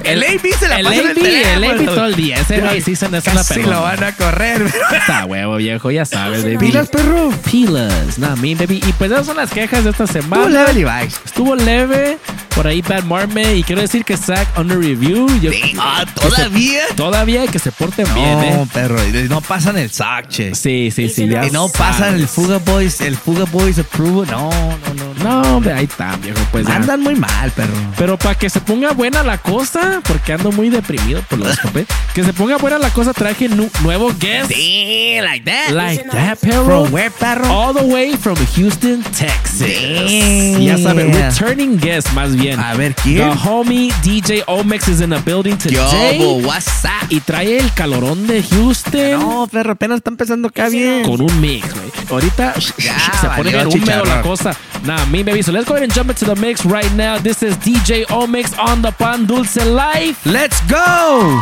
El 0.03 0.23
AB 0.23 0.41
se 0.58 0.67
la 0.67 0.79
El 0.79 0.86
pasa 0.86 0.95
en 1.01 1.05
el 1.05 1.12
AB, 1.12 1.17
el 1.25 1.43
teléfono. 1.43 1.79
AB 1.82 1.86
todo 1.95 2.05
el 2.05 2.15
día. 2.15 2.38
Ese 2.39 2.60
güey 2.62 2.82
sí 2.82 2.95
se 2.95 3.10
la 3.10 3.21
Casi 3.21 3.62
lo 3.63 3.82
van 3.82 4.03
a 4.03 4.12
correr. 4.15 4.62
Está 4.91 5.25
huevo, 5.25 5.58
viejo, 5.58 5.91
ya 5.91 6.05
sabes, 6.05 6.43
baby. 6.43 6.58
Pilas, 6.58 6.88
perro. 6.89 7.29
Pilas, 7.49 8.17
nah, 8.17 8.36
me, 8.36 8.55
baby. 8.55 8.82
Y 8.88 8.93
pues 8.93 9.12
esas 9.12 9.25
son 9.25 9.38
las 9.38 9.51
quejas 9.51 9.84
de 9.84 9.91
esta 9.91 10.08
semana. 10.08 10.47
Level 10.47 10.77
y 10.77 10.84
vibes. 10.84 11.19
Estuvo 11.25 11.55
leve. 11.55 12.17
Por 12.55 12.67
ahí 12.67 12.81
Bad 12.81 13.03
Marme. 13.03 13.55
Y 13.55 13.63
quiero 13.63 13.81
decir 13.81 14.03
que 14.03 14.17
Zack 14.17 14.57
under 14.57 14.77
review. 14.77 15.27
Yo- 15.39 15.51
Ah, 15.79 16.05
que 16.05 16.21
se- 16.21 16.29
¿todavía? 16.35 16.81
todavía 16.95 17.47
que 17.47 17.59
se 17.59 17.71
porten 17.71 18.05
bien, 18.13 18.31
No, 18.39 18.43
eh. 18.63 18.67
perro. 18.73 18.97
y 19.07 19.29
No 19.29 19.41
pasan 19.41 19.77
el 19.77 19.89
sac, 19.91 20.27
che. 20.27 20.55
Sí, 20.55 20.91
sí, 20.93 21.09
sí. 21.09 21.27
Ya 21.27 21.45
Y 21.45 21.51
no 21.51 21.69
pasan 21.69 22.15
el 22.15 22.27
Fuga 22.27 22.57
Boys, 22.57 23.01
el 23.01 23.15
Fuga 23.15 23.45
Boys 23.45 23.79
approval. 23.79 24.27
No, 24.29 24.49
no, 24.49 24.93
no. 24.93 25.09
No, 25.41 25.57
hombre, 25.57 25.73
ahí 25.73 25.85
está, 25.85 26.15
viejo. 26.17 26.39
Pues 26.51 26.65
ya. 26.65 26.75
Andan 26.75 27.01
muy 27.01 27.15
mal, 27.15 27.51
perro. 27.51 27.73
Pero 27.97 28.17
para 28.17 28.35
que 28.35 28.49
se 28.49 28.59
ponga 28.62 28.91
buena 28.93 29.21
la 29.23 29.38
cosa, 29.38 30.01
porque 30.05 30.33
ando 30.33 30.51
muy 30.51 30.69
deprimido 30.69 31.21
por 31.23 31.39
los 31.39 31.57
papel, 31.63 31.85
que 32.13 32.23
se 32.23 32.33
ponga 32.33 32.57
buena 32.57 32.77
la 32.79 32.89
cosa, 32.91 33.13
traje 33.13 33.49
nu- 33.49 33.69
nuevo 33.83 34.12
guest. 34.19 34.51
Sí, 34.51 35.17
like 35.21 35.49
that. 35.49 35.71
Like 35.71 36.03
that, 36.09 36.38
perro. 36.39 36.65
From 36.85 36.93
where, 36.93 37.12
perro? 37.12 37.47
All 37.51 37.73
the 37.75 37.83
way 37.83 38.15
from 38.17 38.35
Houston, 38.55 39.03
Texas. 39.03 39.59
Damn. 39.59 40.62
Ya 40.62 40.77
saben, 40.77 41.13
returning 41.13 41.77
guest 41.79 42.12
más 42.13 42.31
bien. 42.35 42.38
A 42.47 42.73
ver, 42.75 42.95
¿quién? 42.95 43.30
The 43.30 43.36
homie 43.36 43.91
DJ 44.02 44.43
Omex 44.47 44.88
is 44.88 45.02
in 45.02 45.10
the 45.10 45.19
building 45.19 45.58
today. 45.58 46.19
Yo, 46.19 46.47
what's 46.47 46.86
up? 46.86 47.10
Y 47.10 47.19
trae 47.19 47.58
el 47.60 47.73
calorón 47.73 48.28
de 48.28 48.41
Houston. 48.43 49.19
No, 49.19 49.47
perro, 49.47 49.73
apenas 49.73 49.97
está 49.97 50.10
empezando 50.10 50.47
acá 50.47 50.69
bien. 50.69 51.04
Con 51.04 51.21
un 51.21 51.41
mix, 51.41 51.73
güey. 51.73 51.91
Ahorita 52.10 52.54
Ya, 52.78 52.97
se 53.19 53.28
pone 53.36 53.52
bien 53.52 53.67
húmedo 53.67 54.06
la 54.06 54.21
cosa. 54.21 54.56
Nah, 54.84 55.06
me 55.08 55.23
baby. 55.23 55.43
So 55.43 55.52
let's 55.52 55.67
go 55.67 55.73
ahead 55.75 55.84
and 55.84 55.93
jump 55.93 56.10
into 56.10 56.25
the 56.25 56.36
mix 56.39 56.65
right 56.65 56.91
now. 56.93 57.19
This 57.19 57.43
is 57.43 57.58
DJ 57.58 58.06
Omex 58.06 58.58
on 58.58 58.82
the 58.82 58.91
Pan 58.91 59.25
Dulce 59.25 59.58
Life. 59.65 60.25
Let's 60.25 60.62
go. 60.69 61.41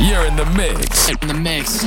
You're 0.00 0.26
in 0.26 0.36
the 0.36 0.46
mix. 0.56 1.08
In 1.08 1.28
the 1.28 1.34
mix. 1.34 1.84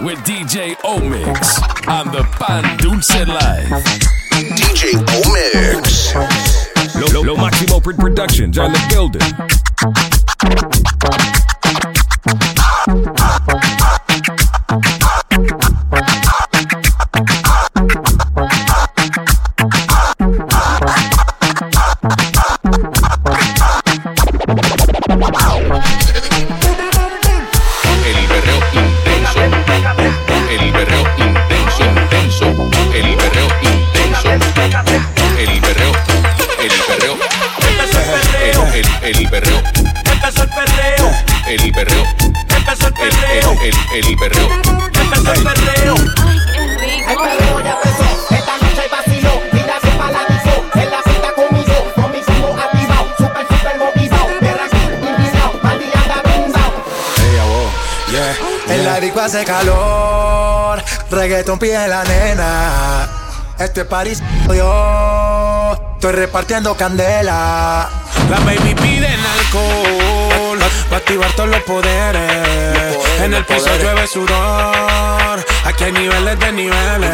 With, 0.00 0.18
DJ 0.20 0.76
Omix 0.84 1.88
on 1.88 2.12
the 2.12 2.22
Pan 2.38 2.76
Dulce 2.78 3.26
Live. 3.26 4.19
DJ 4.48 4.96
Omix. 5.26 6.14
Lo, 6.94 7.06
lo, 7.12 7.22
lo 7.22 7.36
Máximo 7.36 7.80
Pro- 7.80 7.94
Productions 7.94 8.56
on 8.58 8.72
the 8.72 8.80
building. 8.88 9.20
El, 43.92 43.98
el, 43.98 44.06
el 44.06 44.16
berreo. 44.16 44.48
Empezó 45.00 45.32
el 45.32 45.42
perreo. 45.42 45.94
El 45.94 47.16
perreo 47.16 47.60
ya 47.60 47.72
empezó, 47.72 48.04
esta 48.30 48.56
noche 48.58 48.80
hay 48.82 48.88
vacilo 48.88 49.30
Mira 49.52 49.74
se 49.80 49.90
paralizó, 49.90 50.64
en 50.74 50.90
la 50.90 51.02
cita 51.02 51.32
conmigo 51.34 51.92
Con 51.94 52.12
mis 52.12 52.28
ojos 52.28 52.60
activados, 52.60 53.16
super 53.18 53.46
super 53.48 53.78
motivado 53.78 54.26
Perra 54.40 54.64
aquí, 54.64 54.76
invitado, 55.08 55.60
maldita 55.62 55.98
anda 56.02 56.22
brindado 56.22 56.80
En 58.68 58.84
la 58.84 59.00
disco 59.00 59.20
hace 59.20 59.44
calor, 59.44 60.82
reggaeton 61.10 61.58
pide 61.58 61.88
la 61.88 62.04
nena. 62.04 63.08
Este 63.58 63.84
París 63.84 64.22
yo, 64.54 65.76
estoy 65.94 66.12
repartiendo 66.12 66.76
candela. 66.76 67.90
Las 68.30 68.44
baby 68.44 68.74
piden 68.74 69.18
alcohol 69.20 69.99
activar 71.00 71.32
todos 71.32 71.48
los 71.48 71.62
poderes. 71.62 72.30
en 73.22 73.34
el 73.34 73.44
piso 73.44 73.68
llueve 73.78 74.06
sudor. 74.06 75.44
Aquí 75.64 75.84
hay 75.84 75.92
niveles 75.92 76.38
de 76.38 76.52
niveles. 76.52 77.10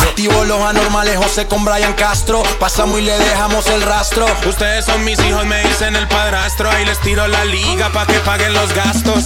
Activo 0.00 0.44
los 0.44 0.60
anormales, 0.62 1.16
José 1.16 1.46
con 1.46 1.64
Brian 1.64 1.92
Castro. 1.94 2.42
Pasamos 2.60 3.00
y 3.00 3.02
le 3.02 3.18
dejamos 3.18 3.66
el 3.66 3.82
rastro. 3.82 4.26
Ustedes 4.46 4.84
son 4.84 5.04
mis 5.04 5.18
hijos, 5.24 5.44
me 5.44 5.62
dicen 5.64 5.96
el 5.96 6.06
padrastro. 6.06 6.70
Ahí 6.70 6.84
les 6.84 7.00
tiro 7.00 7.26
la 7.26 7.44
liga 7.44 7.90
pa' 7.90 8.06
que 8.06 8.18
paguen 8.20 8.52
los 8.54 8.72
gastos. 8.74 9.24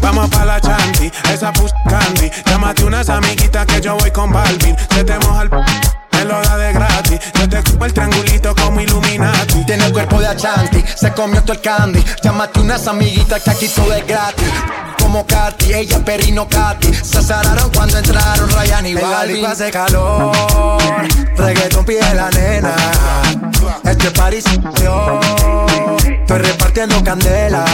Vamos 0.00 0.30
pa' 0.30 0.46
la 0.46 0.60
chanti, 0.60 1.10
esa 1.32 1.52
push 1.52 1.72
candy. 1.88 2.30
Llámate 2.46 2.84
unas 2.84 3.10
amiguitas 3.10 3.66
que 3.66 3.80
yo 3.82 3.96
voy 3.96 4.10
con 4.10 4.32
Balvin. 4.32 4.76
Se 4.94 5.04
te 5.04 5.18
moja 5.18 5.42
el 5.42 5.50
p- 5.50 5.56
me 6.12 6.24
lo 6.24 6.40
da 6.40 6.56
de 6.56 6.72
gratis. 6.72 7.20
Yo 7.34 7.48
te 7.48 7.58
el 7.58 7.92
triangulito. 7.92 8.54
Tiene 9.70 9.86
el 9.86 9.92
cuerpo 9.92 10.18
de 10.18 10.26
Achanti, 10.26 10.82
se 10.96 11.12
comió 11.12 11.44
todo 11.44 11.52
el 11.52 11.60
candy. 11.60 12.04
Llámate 12.24 12.58
unas 12.58 12.88
amiguitas 12.88 13.40
que 13.40 13.50
aquí 13.52 13.68
todo 13.68 13.94
es 13.94 14.04
gratis. 14.04 14.48
Como 15.00 15.24
Katy, 15.24 15.72
ella 15.72 16.04
Perino 16.04 16.48
Katy. 16.48 16.92
Se 16.92 17.18
azararon 17.18 17.70
cuando 17.70 17.98
entraron 17.98 18.50
Ryan 18.50 18.86
y 18.86 18.94
Balvin. 18.94 19.46
hace 19.46 19.70
calor, 19.70 20.32
reggaeton 21.36 21.84
pide 21.84 22.14
la 22.16 22.30
nena. 22.30 22.74
Este 23.84 24.10
París 24.10 24.42
yo, 24.82 25.20
estoy 26.02 26.38
repartiendo 26.38 27.04
candela. 27.04 27.64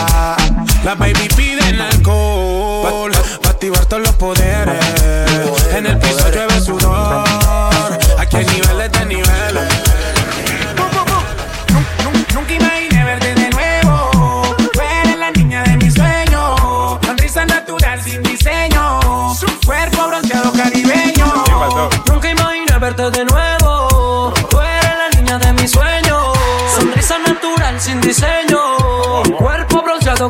Las 0.84 0.99
baby 0.99 1.30
piden 1.34 1.80
alcohol 1.80 3.11
para 3.40 3.53
activar 3.53 3.86
todos 3.86 4.03
los 4.03 4.14
poderes. 4.16 4.56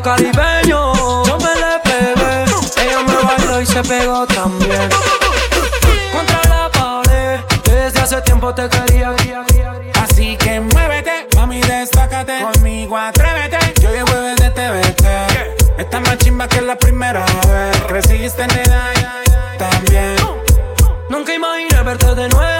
Caribeño. 0.01 1.23
Yo 1.25 1.37
me 1.37 1.55
le 1.55 1.79
pegué. 1.83 2.45
Ella 2.83 3.01
me 3.03 3.15
bailó 3.23 3.61
y 3.61 3.65
se 3.65 3.81
pegó 3.83 4.27
también. 4.27 4.89
Contra 6.11 6.41
la 6.49 6.69
pared. 6.71 7.39
Desde 7.63 7.99
hace 7.99 8.21
tiempo 8.21 8.53
te 8.53 8.69
quería. 8.69 9.15
Así 10.03 10.37
que 10.37 10.59
muévete, 10.59 11.27
mami, 11.35 11.61
destácate. 11.61 12.41
Conmigo 12.41 12.97
atrévete. 12.97 13.57
Yo 13.81 13.91
llevo 13.91 14.13
desde 14.13 14.49
TVT. 14.51 15.05
Esta 15.77 15.99
más 15.99 16.17
chimba 16.17 16.47
que 16.47 16.61
la 16.61 16.75
primera 16.77 17.25
vez. 17.47 17.81
Creciste 17.87 18.43
en 18.43 18.51
edad 18.51 18.93
también. 19.57 20.15
Nunca 21.09 21.33
imaginé 21.33 21.81
verte 21.83 22.13
de 22.15 22.29
nuevo. 22.29 22.56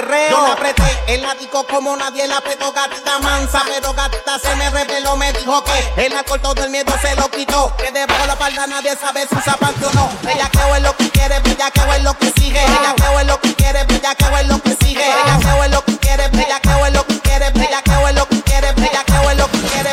Perreo. 0.00 0.30
Yo 0.30 0.46
la 0.46 0.52
apreté, 0.52 1.04
él 1.08 1.22
la 1.22 1.34
dijo 1.34 1.66
como 1.66 1.96
nadie 1.96 2.26
la 2.26 2.38
apretó, 2.38 2.72
gatita 2.72 3.18
mansa. 3.18 3.62
Pero 3.66 3.92
gatita 3.92 4.38
se 4.38 4.54
me 4.56 4.70
reveló, 4.70 5.16
me 5.16 5.32
dijo 5.32 5.62
que 5.64 6.06
el 6.06 6.16
alcohol 6.16 6.40
todo 6.40 6.64
el 6.64 6.70
miedo 6.70 6.92
se 7.00 7.14
lo 7.16 7.30
quitó. 7.30 7.74
Que 7.76 7.90
debajo 7.92 8.20
de 8.20 8.26
la 8.26 8.36
palda 8.36 8.66
nadie 8.66 8.96
sabe 8.96 9.26
si 9.28 9.36
usa 9.36 9.56
panty 9.56 9.84
o 9.84 9.92
no. 9.92 10.10
Ella 10.28 10.48
que 10.50 10.58
es 10.76 10.82
lo 10.82 10.96
que 10.96 11.10
quiere, 11.10 11.38
bella 11.40 11.70
que 11.70 11.80
es 11.80 12.02
lo 12.02 12.14
que 12.14 12.32
sigue. 12.32 12.62
Ella 12.62 12.94
que 12.96 13.20
es 13.20 13.26
lo 13.26 13.40
que 13.40 13.54
quiere, 13.54 13.84
bella 13.84 14.14
que 14.14 14.24
es 14.24 14.46
lo 14.48 14.62
que 14.62 14.76
sigue. 14.80 15.04
Ella 15.04 15.38
que 15.38 15.64
es 15.64 15.70
lo 15.70 15.84
que 15.84 15.98
quiere, 15.98 16.28
bella 16.28 16.60
que 16.60 16.86
es 16.86 16.92
lo 16.92 17.06
que 17.06 17.20
quiere, 17.20 17.50
bella 17.50 17.82
que 17.82 17.90
es 17.90 18.14
lo 18.14 18.28
que 18.28 18.42
quiere, 18.42 18.72
bella 18.72 19.04
que 19.04 19.30
es 19.30 19.36
lo 19.36 19.50
que 19.50 19.58
quiere. 19.58 19.90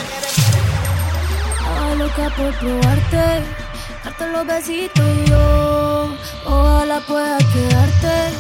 Estaba 1.58 1.96
loca 1.96 2.30
por 2.36 2.54
probarte, 2.60 3.44
darte 4.04 4.28
los 4.28 4.46
besitos 4.46 5.06
y 5.06 5.30
yo. 5.30 6.10
Ojalá 6.46 7.00
pueda 7.02 7.38
quedarte, 7.38 8.34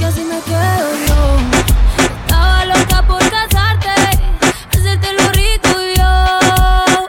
porque 0.00 0.04
así 0.06 0.24
me 0.24 0.40
quedo 0.40 0.88
yo. 1.06 2.04
Estaba 2.22 2.64
loca 2.64 3.06
por 3.06 3.18
casarte, 3.18 3.90
hacerte 4.72 5.12
lo 5.12 5.28
rico 5.32 5.68
yo. 5.96 6.38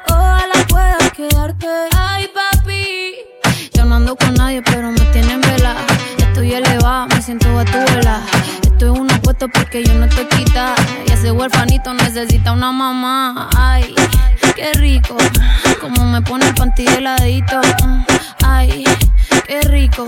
Ojalá 0.10 0.68
pueda 0.68 1.10
quedarte. 1.16 1.68
Ay, 1.98 2.30
papi, 2.34 3.16
yo 3.74 3.86
no 3.86 3.96
ando 3.96 4.16
con 4.16 4.34
nadie, 4.34 4.62
pero 4.64 4.92
me 4.92 5.00
tienen 5.12 5.40
vela. 5.42 5.76
Estoy 6.18 6.54
elevada, 6.54 7.08
me 7.08 7.22
siento 7.22 7.48
a 7.58 7.66
tu 7.66 7.78
vela. 7.94 8.22
Esto 8.62 8.94
es 8.94 9.00
una 9.00 9.16
apuesta 9.16 9.48
porque 9.48 9.84
yo 9.84 9.94
no 9.94 10.08
te 10.10 10.28
quita. 10.28 10.76
Y 11.08 11.12
ese 11.12 11.32
huerfanito 11.32 11.94
necesita 11.94 12.52
una 12.52 12.72
mamá. 12.72 13.50
Ay, 13.56 13.96
qué 14.56 14.74
rico. 14.74 15.16
Como 15.82 16.06
me 16.06 16.22
pone 16.22 16.48
el 16.48 16.54
panty 16.54 16.86
de 16.86 17.02
ladito. 17.02 17.60
Mm, 17.84 18.04
Ay, 18.46 18.84
qué 19.48 19.62
rico. 19.62 20.06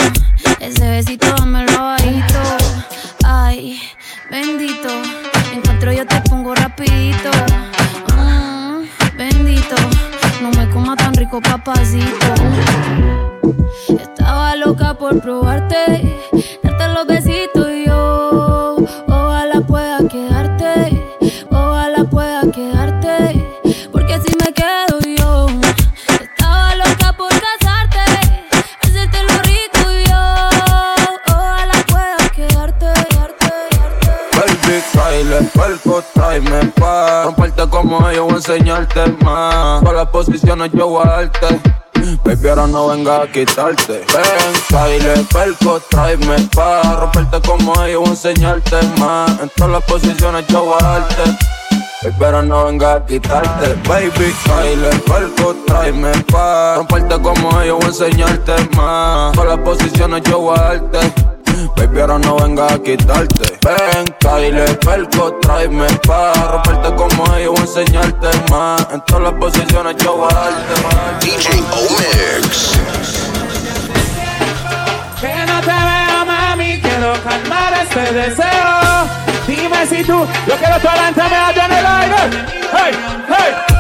Ese 0.59 0.87
besito 0.89 1.27
dámelo 1.37 1.83
bajito. 1.83 2.39
Ay, 3.25 3.81
bendito. 4.29 4.89
Encuentro 5.53 5.91
yo 5.91 6.05
te 6.05 6.21
pongo 6.29 6.53
rapidito. 6.53 7.31
Mm, 8.15 8.83
bendito. 9.17 9.75
No 10.41 10.51
me 10.51 10.69
coma 10.69 10.95
tan 10.95 11.13
rico, 11.15 11.41
papacito. 11.41 12.33
Estaba 13.89 14.55
loca 14.55 14.93
por 14.93 15.19
probarte, 15.21 16.19
darte 16.61 16.87
los 16.93 17.07
besitos 17.07 17.62
como 37.69 38.11
yo 38.11 38.25
voy 38.25 38.33
a 38.33 38.37
enseñarte 38.37 39.05
más 39.23 39.83
Para 39.83 39.99
las 39.99 40.09
posiciones 40.09 40.71
yo 40.73 40.87
voy 40.87 41.03
a 41.05 41.29
Baby, 42.23 42.49
ahora 42.49 42.67
no 42.67 42.87
venga 42.87 43.21
a 43.21 43.31
quitarte. 43.31 44.03
Ven, 44.13 44.53
Kyle, 44.67 45.25
perco, 45.31 45.79
tráeme 45.89 46.35
pa' 46.53 46.99
Romperte 46.99 47.47
como 47.47 47.73
yo 47.87 48.01
voy 48.01 48.09
a 48.09 48.11
enseñarte 48.11 48.75
más 48.99 49.39
En 49.39 49.49
todas 49.55 49.71
las 49.71 49.83
posiciones 49.83 50.45
yo 50.47 50.65
voy 50.65 50.77
a 50.81 51.07
Baby, 52.19 52.47
no 52.47 52.65
venga 52.65 52.95
a 52.95 53.05
quitarte. 53.05 53.75
Baby, 53.87 54.35
Kyle, 54.43 55.01
perco, 55.05 55.55
tráeme 55.65 56.11
pa' 56.31 56.75
Romperte 56.77 57.21
como 57.21 57.63
yo 57.63 57.77
voy 57.77 57.85
a 57.85 57.87
enseñarte 57.87 58.53
más 58.75 59.31
Todas 59.33 59.57
las 59.57 59.59
posiciones 59.59 60.21
yo 60.23 60.39
voy 60.39 61.32
Baby, 61.75 61.99
ahora 62.01 62.19
no 62.19 62.35
venga 62.37 62.67
a 62.73 62.79
quitarte. 62.79 63.59
Ven, 63.63 64.55
le 64.55 64.73
perco, 64.75 65.33
tráeme 65.41 65.87
pa' 66.07 66.33
romperte 66.33 66.95
como 66.95 67.35
ellos 67.35 67.59
a 67.59 67.61
enseñarte 67.61 68.27
más. 68.49 68.87
En 68.91 69.01
todas 69.05 69.23
las 69.23 69.33
posiciones 69.33 69.95
yo 69.97 70.17
voy 70.17 70.29
a 70.31 70.35
darte 70.35 71.25
DJ 71.25 71.63
Omix. 71.71 72.71
Que 75.19 75.33
no 75.45 75.59
te 75.61 75.67
veo, 75.67 76.25
mami, 76.25 76.81
quiero 76.81 77.13
calmar 77.23 77.73
este 77.81 78.13
deseo. 78.13 79.23
Dime 79.47 79.87
si 79.87 80.03
tú 80.03 80.25
yo 80.47 80.55
quiero 80.55 80.79
tú 80.79 80.87
alántame 80.87 81.35
allá 81.35 81.65
en 81.65 81.71
el 81.71 81.85
aire. 81.85 82.15
Hey, 82.71 82.93
hey. 83.27 83.73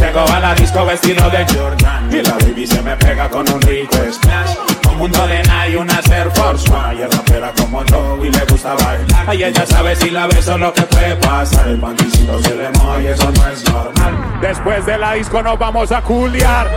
Llego 0.00 0.20
a 0.20 0.40
la 0.40 0.54
disco 0.54 0.84
vestido 0.86 1.28
de 1.30 1.46
Jordan 1.52 2.10
y 2.10 2.22
la 2.22 2.32
baby 2.32 2.66
se 2.66 2.80
me 2.82 2.96
pega 2.96 3.28
con 3.28 3.50
un 3.52 3.60
rico 3.60 3.96
splash 4.10 4.69
mundo 5.00 5.26
de 5.26 5.42
Nike 5.44 5.78
una 5.78 5.98
Air 6.12 6.30
Force 6.32 6.70
One. 6.70 6.96
Ella 6.96 7.06
es 7.06 7.16
rapera 7.16 7.52
como 7.56 7.82
yo 7.86 8.18
y 8.22 8.30
le 8.30 8.44
gusta 8.44 8.74
bailar. 8.74 9.24
Ay, 9.26 9.44
ella 9.44 9.64
sabe 9.66 9.96
si 9.96 10.10
la 10.10 10.26
beso 10.26 10.58
lo 10.58 10.70
que 10.74 10.82
puede 10.82 11.16
pasar. 11.16 11.68
El 11.68 11.78
bandicito 11.78 12.38
se 12.42 12.54
le 12.54 12.68
moja 12.70 13.00
y 13.00 13.06
eso 13.06 13.32
no 13.32 13.48
es 13.48 13.64
normal. 13.64 14.40
Después 14.42 14.84
de 14.84 14.98
la 14.98 15.14
disco 15.14 15.42
nos 15.42 15.58
vamos 15.58 15.90
a 15.90 16.02
culiar. 16.02 16.68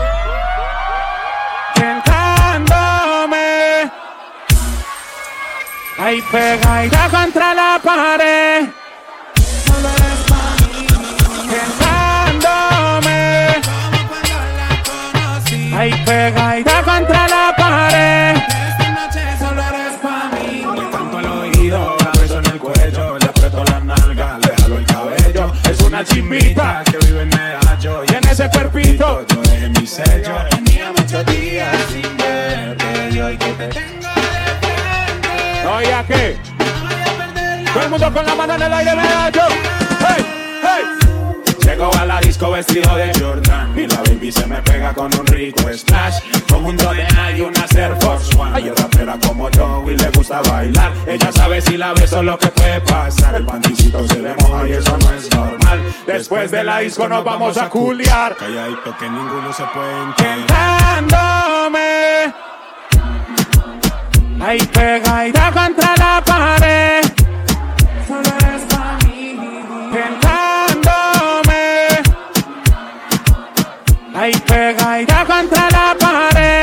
Tentándome. 1.76 3.36
Ahí 6.00 6.22
pegadita 6.32 7.10
contra 7.10 7.54
la 7.54 7.82
pared. 7.84 8.70
Ahí 15.76 15.92
pegadita 16.06 16.84
contra 16.84 17.28
la 17.28 17.54
pared. 17.58 17.63
es 25.74 25.82
una 25.82 26.04
chimbita 26.04 26.84
que 26.86 26.98
vive 27.06 27.24
en 27.24 27.30
Medallo 27.30 28.04
y 28.08 28.16
en 28.16 28.28
ese 28.28 28.50
cuerpito 28.50 29.26
yo 29.28 29.42
dejé 29.42 29.70
mi 29.70 29.88
sello. 29.88 30.36
Tenía 30.50 30.92
muchos 30.92 31.26
días 31.26 31.76
sin 31.92 32.18
verte 32.18 33.10
y 33.12 33.20
hoy 33.20 33.38
que 33.38 33.52
te 33.54 33.68
tengo 33.68 34.08
de 34.08 34.72
frente. 35.22 35.68
Oye, 35.68 36.06
¿qué? 36.08 36.38
Todo 37.74 37.84
el 37.84 37.90
mundo 37.90 38.14
con 38.14 38.26
la 38.26 38.36
mano 38.36 38.56
en 38.56 38.62
el 38.62 38.74
aire, 38.74 38.96
Medallo. 38.96 39.83
Llego 41.66 41.92
a 41.96 42.06
la 42.06 42.20
disco 42.20 42.52
vestido 42.52 42.96
de 42.96 43.12
Jordan 43.20 43.78
y 43.78 43.88
la 43.88 43.98
baby 43.98 44.32
se 44.32 44.46
me 44.48 44.62
pega 44.62 44.94
con 44.94 45.14
un 45.18 45.26
rico 45.28 45.64
splash. 45.74 46.16
un 46.54 46.78
de 46.78 47.08
hay 47.18 47.42
una 47.42 47.66
Air 47.76 47.96
Force 48.02 48.36
One. 48.38 48.56
Hay 48.56 48.70
rapera 48.70 49.18
como 49.26 49.50
yo 49.50 49.84
y 49.88 49.98
le 49.98 50.10
gusta 50.10 50.42
bailar. 50.42 50.92
Ella 51.08 51.32
sabe 51.32 51.62
si 51.62 51.78
la 51.78 51.94
beso 51.94 52.22
lo 52.22 52.38
que 52.38 52.48
puede 52.48 52.82
pasar. 52.82 53.36
El 53.36 53.46
panticito 53.46 54.06
se 54.08 54.20
le 54.20 54.36
moja 54.36 54.68
y 54.68 54.74
eso 54.74 54.98
no 54.98 55.14
es 55.14 55.34
normal. 55.34 55.82
Después 56.06 56.52
de 56.52 56.64
la 56.64 56.80
disco 56.80 57.08
nos 57.08 57.24
vamos 57.24 57.58
a 57.58 57.70
culiar. 57.70 58.36
Calladito 58.36 58.96
que 58.98 59.10
ninguno 59.10 59.54
se 59.54 59.64
puede 59.74 60.14
Tentándome. 60.18 62.34
Ahí 64.42 64.60
pega 64.74 65.28
y 65.28 65.32
da 65.32 65.52
contra 65.52 65.96
la 65.98 66.22
pared. 66.26 67.04
Ahí 74.24 74.32
pega 74.48 75.02
y 75.02 75.06
da 75.06 75.26
contra 75.26 75.70
la 75.70 75.98
pared. 76.00 76.63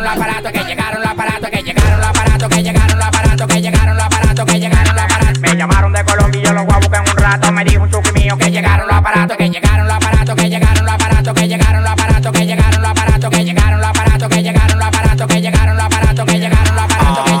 llegaron 0.00 0.04
los 0.04 0.12
aparatos, 0.12 0.52
que 0.52 0.64
llegaron 0.64 1.00
los 1.00 1.10
aparatos, 1.10 1.50
que 1.50 1.62
llegaron 1.62 2.00
los 2.00 2.08
aparatos, 2.08 2.48
que 2.48 2.62
llegaron 2.62 2.98
los 2.98 3.06
aparatos, 3.06 3.46
que 3.46 3.60
llegaron 3.60 3.96
los 3.96 4.06
aparatos, 4.06 4.44
que 4.46 4.60
llegaron 4.60 4.94
los 4.94 5.04
aparatos. 5.04 5.40
Me 5.40 5.56
llamaron 5.56 5.92
de 5.92 6.04
Colombia 6.04 6.40
y 6.40 6.44
yo 6.44 6.52
los 6.52 6.66
voy 6.66 6.74
a 6.74 6.78
buscar 6.78 7.04
en 7.04 7.10
un 7.10 7.16
rato. 7.16 7.52
Me 7.52 7.64
dijo 7.64 7.82
un 7.82 7.90
chuki 7.90 8.12
mío 8.12 8.38
que 8.38 8.50
llegaron 8.50 8.86
los 8.86 8.96
aparatos, 8.96 9.36
que 9.36 9.50
llegaron 9.50 9.86
los 9.86 9.96
aparatos, 9.96 10.36
que 10.36 10.48
llegaron 10.48 10.84
los 10.84 10.94
aparatos, 10.94 11.34
que 11.34 11.48
llegaron 11.48 11.82
los 11.82 11.92
aparatos, 11.92 12.32
que 12.32 12.46
llegaron 12.46 12.82
los 12.82 12.90
aparatos, 12.90 13.30
que 13.30 13.44
llegaron 13.44 13.80
los 13.80 13.90
aparatos, 13.90 14.28
que 14.28 14.42
llegaron 14.42 14.78
los 14.78 14.88
aparatos, 14.88 15.26
que 15.26 15.40
llegaron 15.40 15.76
los 15.76 15.86
aparatos, 15.86 16.26
que 16.26 16.38
llegaron 16.38 16.74
los 16.74 16.84
aparatos, 16.84 17.24
que 17.24 17.32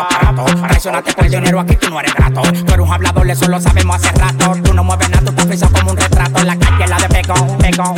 aparato. 0.00 0.44
Traicionaste 0.68 1.12
por 1.14 1.28
dinero, 1.28 1.60
aquí 1.60 1.76
tú 1.76 1.90
no 1.90 2.00
eres 2.00 2.14
grato. 2.14 2.42
Tú 2.42 2.74
eres 2.74 2.86
un 2.86 2.92
hablador, 2.92 3.30
eso 3.30 3.48
lo 3.48 3.60
sabemos 3.60 3.96
hace 3.96 4.12
rato. 4.12 4.54
Tú 4.62 4.74
no 4.74 4.84
mueves 4.84 5.08
nada, 5.10 5.32
tú 5.32 5.50
estás 5.50 5.70
como 5.70 5.92
un 5.92 5.96
retrato. 5.96 6.42
La 6.44 6.56
calle 6.56 6.86
la 6.86 6.96
de 6.98 7.08
pegón, 7.08 7.58
pegón. 7.58 7.94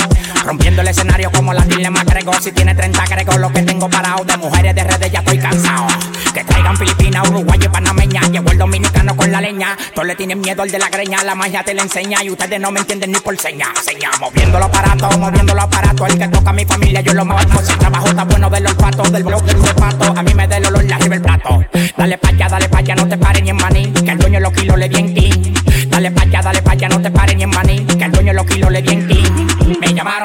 Rompiendo 0.47 0.81
el 0.83 0.87
escenario 0.87 1.33
como 1.33 1.53
la 1.53 1.63
dilema 1.63 2.03
agrego. 2.03 2.33
Si 2.41 2.53
tiene 2.53 2.73
30 2.73 3.03
agrego 3.03 3.37
lo 3.37 3.53
que 3.53 3.63
tengo 3.63 3.91
parado. 3.91 4.25
De 4.25 4.37
mujeres 4.37 4.77
de 4.77 4.85
redes 4.85 5.11
ya 5.11 5.19
estoy 5.19 5.39
cansado. 5.39 5.89
Que 6.33 6.45
traigan 6.45 6.77
Filipinas, 6.77 7.29
Uruguay 7.29 7.59
y 7.61 7.69
Panameña. 7.69 8.21
Llevo 8.31 8.53
el 8.53 8.59
dominicano 8.59 9.17
con 9.17 9.33
la 9.33 9.41
leña. 9.41 9.77
Todos 9.93 10.07
le 10.07 10.15
tienen 10.15 10.41
miedo 10.41 10.63
al 10.63 10.71
de 10.71 10.79
la 10.79 10.89
greña. 10.89 11.25
La 11.25 11.35
magia 11.35 11.65
te 11.65 11.75
la 11.75 11.83
enseña 11.83 12.23
y 12.23 12.31
ustedes 12.31 12.61
no 12.61 12.71
me 12.71 12.79
entienden 12.79 13.11
ni 13.11 13.19
por 13.19 13.37
seña. 13.37 13.67
Seña, 13.83 14.09
moviendo 14.21 14.61
los 14.61 14.69
aparatos, 14.69 15.19
moviendo 15.19 15.53
los 15.53 15.65
aparatos. 15.65 16.09
El 16.11 16.19
que 16.19 16.29
toca 16.29 16.51
a 16.51 16.53
mi 16.53 16.65
familia, 16.65 17.01
yo 17.01 17.13
lo 17.13 17.25
mato. 17.25 17.61
Si 17.65 17.77
trabajo 17.77 18.07
está 18.07 18.23
bueno 18.23 18.49
del 18.49 18.69
olfato, 18.69 19.03
del 19.03 19.25
blog 19.25 19.43
del 19.43 19.61
zapato. 19.61 20.15
A 20.17 20.23
mí 20.23 20.33
me 20.33 20.47
da 20.47 20.59
el 20.59 20.67
olor, 20.67 20.85
la 20.85 20.95
arriba 20.95 21.17
el 21.17 21.23
plato. 21.23 21.65
Dale 21.97 22.19
pa' 22.19 22.29
allá, 22.29 22.49
dale 22.49 22.69
pa' 22.69 22.79
allá, 22.79 22.95
no 22.95 23.09
te 23.09 23.19
pares 23.19 23.43
ni 23.43 23.51
en 23.51 23.57
maní. 23.57 23.93
Que 23.93 24.13
el 24.13 24.19
dueño 24.19 24.39
los 24.39 24.53
kilos 24.53 24.79
le 24.79 24.89
di 24.89 24.97
en 24.97 25.13
king. 25.13 25.55
Dale 25.89 26.13
pa' 26.13 26.23
allá, 26.23 26.41
dale 26.41 26.63
pa' 26.63 26.71
allá, 26.71 26.89
no 26.89 27.03
te 27.03 27.11
pares 27.11 27.35
ni 27.35 27.43
en 27.43 27.51
maní. 27.51 27.85
Que 27.85 28.05
el 28.05 28.13
dueño 28.13 28.33
los 28.33 28.47
kilos 28.47 28.71
le 28.71 28.83
di 28.83 28.93
en 28.93 29.09
king. 29.09 29.16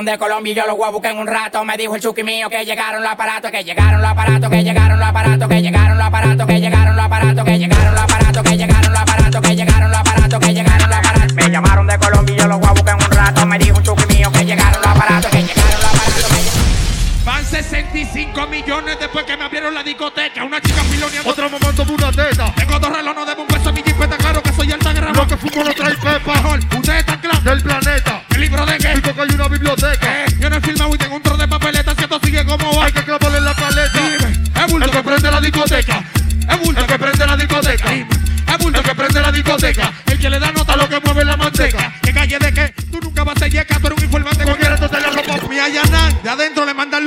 De 0.01 0.17
Colombia 0.17 0.51
y 0.51 0.55
yo 0.55 0.65
los 0.65 0.77
voy 0.77 0.87
a 0.87 0.89
buscar 0.89 1.11
en 1.11 1.19
un 1.19 1.27
rato. 1.27 1.63
Me 1.63 1.77
dijo 1.77 1.95
el 1.95 2.01
chuki 2.01 2.23
mío 2.23 2.49
que 2.49 2.65
llegaron 2.65 3.03
los 3.03 3.11
aparatos, 3.11 3.51
que 3.51 3.63
llegaron 3.63 4.01
los 4.01 4.09
aparatos, 4.09 4.49
que 4.49 4.63
llegaron 4.63 4.99
los 4.99 5.07
aparatos, 5.07 5.47
que 5.47 5.61
llegaron 5.61 5.97
los 5.97 6.07
aparatos, 6.07 6.47
que 6.47 6.59
llegaron 6.59 6.95
los 6.95 7.05
aparatos, 7.05 7.45
que 7.45 7.59
llegaron 7.59 7.93
los 7.93 8.03
aparatos, 8.03 8.43
que 8.43 8.57
llegaron 8.57 8.91
los 8.91 9.01
aparatos, 9.01 9.41
que 9.41 9.55
llegaron 9.55 9.91
los 9.91 9.99
aparatos, 9.99 10.39
que 10.39 10.53
llegaron 10.53 10.89
los 10.89 10.97
aparatos. 10.97 11.33
Me 11.33 11.49
llamaron 11.51 11.87
de 11.87 11.99
Colombia 11.99 12.35
y 12.35 12.39
yo 12.39 12.47
los 12.47 12.59
voy 12.59 12.69
a 12.69 12.71
buscar 12.71 12.97
en 12.97 13.05
un 13.05 13.11
rato. 13.11 13.45
Me 13.45 13.59
dijo 13.59 13.77
un 13.77 13.83
chuki 13.83 14.05
mío 14.15 14.31
que 14.31 14.43
llegaron 14.43 14.81
los 14.81 14.87
aparatos, 14.87 15.31
que 15.31 15.37
llegaron 15.43 15.71
los 15.71 15.85
aparatos, 15.85 16.29
que 16.29 16.41
llegaron. 16.41 16.61
Van 17.23 17.45
65 17.45 18.47
millones 18.47 18.97
después 18.99 19.23
que 19.25 19.37
me 19.37 19.43
abrieron 19.43 19.73
la 19.75 19.83
discoteca. 19.83 20.43
Una 20.43 20.59
chica 20.61 20.81
filoneando. 20.83 21.29
Otro 21.29 21.47
momento 21.47 21.85
de 21.85 21.91
una 21.93 22.11
teta. 22.11 22.51
Tengo 22.55 22.79
dos 22.79 22.89
relojes, 22.89 23.15
no 23.15 23.25
debo 23.25 23.41
un 23.43 23.47
peso. 23.47 23.71
Mi 23.71 23.83
jipeta, 23.83 24.17
claro 24.17 24.41
que 24.41 24.51
soy 24.53 24.71
alta 24.71 24.91
guerra. 24.93 25.11
Lo 25.13 25.27
que 25.27 25.37
fumo 25.37 25.63
lo 25.63 25.71
trae 25.73 25.93
Pepa. 25.95 26.41
Que 29.51 29.57
biblioteca. 29.57 30.25
Yo 30.39 30.49
no 30.49 30.57
he 30.57 30.61
filmado 30.61 30.95
y 30.95 30.97
tengo 30.97 31.15
un 31.15 31.21
trozo 31.21 31.37
de 31.37 31.47
papeleta. 31.47 31.93
Si 31.95 32.03
esto 32.03 32.19
sigue 32.23 32.45
como 32.45 32.75
va. 32.75 32.85
Hay 32.85 32.91
que 32.91 33.03
clavarle 33.03 33.41
la 33.41 33.53
paleta. 33.53 33.99
Dime, 33.99 34.31
es 34.55 34.71
bulto. 34.71 34.85
El 34.85 34.91
que 34.91 35.03
prende 35.03 35.31
la 35.31 35.41
discoteca. 35.41 36.03
Es 36.49 36.59
bulto. 36.59 36.81
El 36.81 36.87
que 36.87 36.99
prende 36.99 37.27
la 37.27 37.37
discoteca. 37.37 37.89
Dime, 37.89 38.07
es 38.47 38.57
bulto. 38.57 38.79
El 38.79 38.85
que 38.85 38.95
prende 38.95 39.21
la 39.21 39.31
discoteca. 39.31 39.93
El 40.07 40.19
que 40.19 40.29
le 40.29 40.39
da 40.39 40.51
nota 40.51 40.73
a 40.73 40.77
lo 40.77 40.89
que 40.89 40.99
mueve 40.99 41.25
la 41.25 41.37
manteca. 41.37 41.90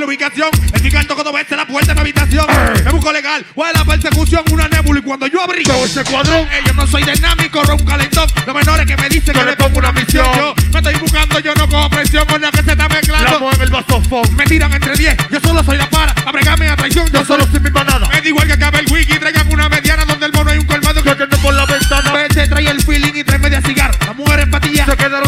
Ubicación. 0.05 0.49
El 0.73 0.81
gigante 0.81 1.13
cuando 1.13 1.33
veces 1.33 1.57
la 1.57 1.67
puerta 1.67 1.93
de 1.93 1.95
mi 1.95 2.01
habitación. 2.01 2.45
Me 2.83 2.91
busco 2.91 3.11
legal. 3.11 3.45
¿Cuál 3.53 3.71
es 3.71 3.79
la 3.79 3.85
persecución? 3.85 4.43
Una 4.51 4.67
nébula. 4.67 4.99
Y 4.99 5.03
cuando 5.03 5.27
yo 5.27 5.41
abrí 5.41 5.63
todo 5.63 5.83
ese 5.85 6.03
cuadrón, 6.03 6.47
eh, 6.51 6.61
yo 6.65 6.73
no 6.73 6.87
soy 6.87 7.03
dinámico, 7.03 7.61
un 7.61 7.85
calentón. 7.85 8.27
Los 8.45 8.55
menores 8.55 8.85
que 8.85 8.97
me 8.97 9.09
dicen 9.09 9.33
que 9.33 9.43
le 9.43 9.55
pongo 9.55 9.79
una 9.79 9.91
misión. 9.91 10.25
Yo 10.37 10.55
me 10.71 10.79
estoy 10.79 10.95
buscando, 10.95 11.39
yo 11.39 11.53
no 11.55 11.67
cojo 11.67 11.89
presión 11.89 12.25
con 12.25 12.41
la 12.41 12.51
que 12.51 12.63
se 12.63 12.71
está 12.71 12.87
mezclando. 12.87 13.39
La 13.39 13.51
en 13.51 13.61
el 13.61 13.69
vasofón. 13.69 14.35
Me 14.35 14.45
tiran 14.45 14.73
entre 14.73 14.95
10. 14.95 15.17
Yo 15.31 15.39
solo 15.41 15.63
soy 15.63 15.77
la 15.77 15.89
para. 15.89 16.13
Abregarme 16.25 16.69
a 16.69 16.75
traición. 16.75 17.07
Yo 17.11 17.25
solo 17.25 17.45
soy 17.49 17.59
mi 17.59 17.71
manada. 17.71 18.07
Me 18.07 18.21
da 18.21 18.27
igual 18.27 18.47
que 18.47 18.53
acabe 18.53 18.79
el 18.79 18.91
wiki. 18.91 19.19
Traigan 19.19 19.51
una 19.51 19.69
mediana 19.69 20.05
donde 20.05 20.25
el 20.25 20.33
mono 20.33 20.51
hay 20.51 20.57
un 20.57 20.65
colmado 20.65 21.01
que 21.01 21.09
atiende 21.09 21.37
por 21.37 21.53
la 21.53 21.65
ventana. 21.65 22.13
Vete, 22.13 22.47
trae 22.47 22.69
el 22.69 22.81
feeling 22.81 23.13
y 23.15 23.23
trae 23.23 23.39
media 23.39 23.61
cigarro. 23.61 23.97
La 24.05 24.13
mujer 24.13 24.39
en 24.41 24.51
patilla. 24.51 24.85
Se 24.85 24.95
quedaron 24.95 25.24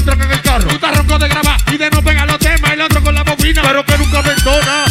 pájaro 3.68 3.84
que 3.84 3.98
nunca 3.98 4.20
abandona. 4.20 4.87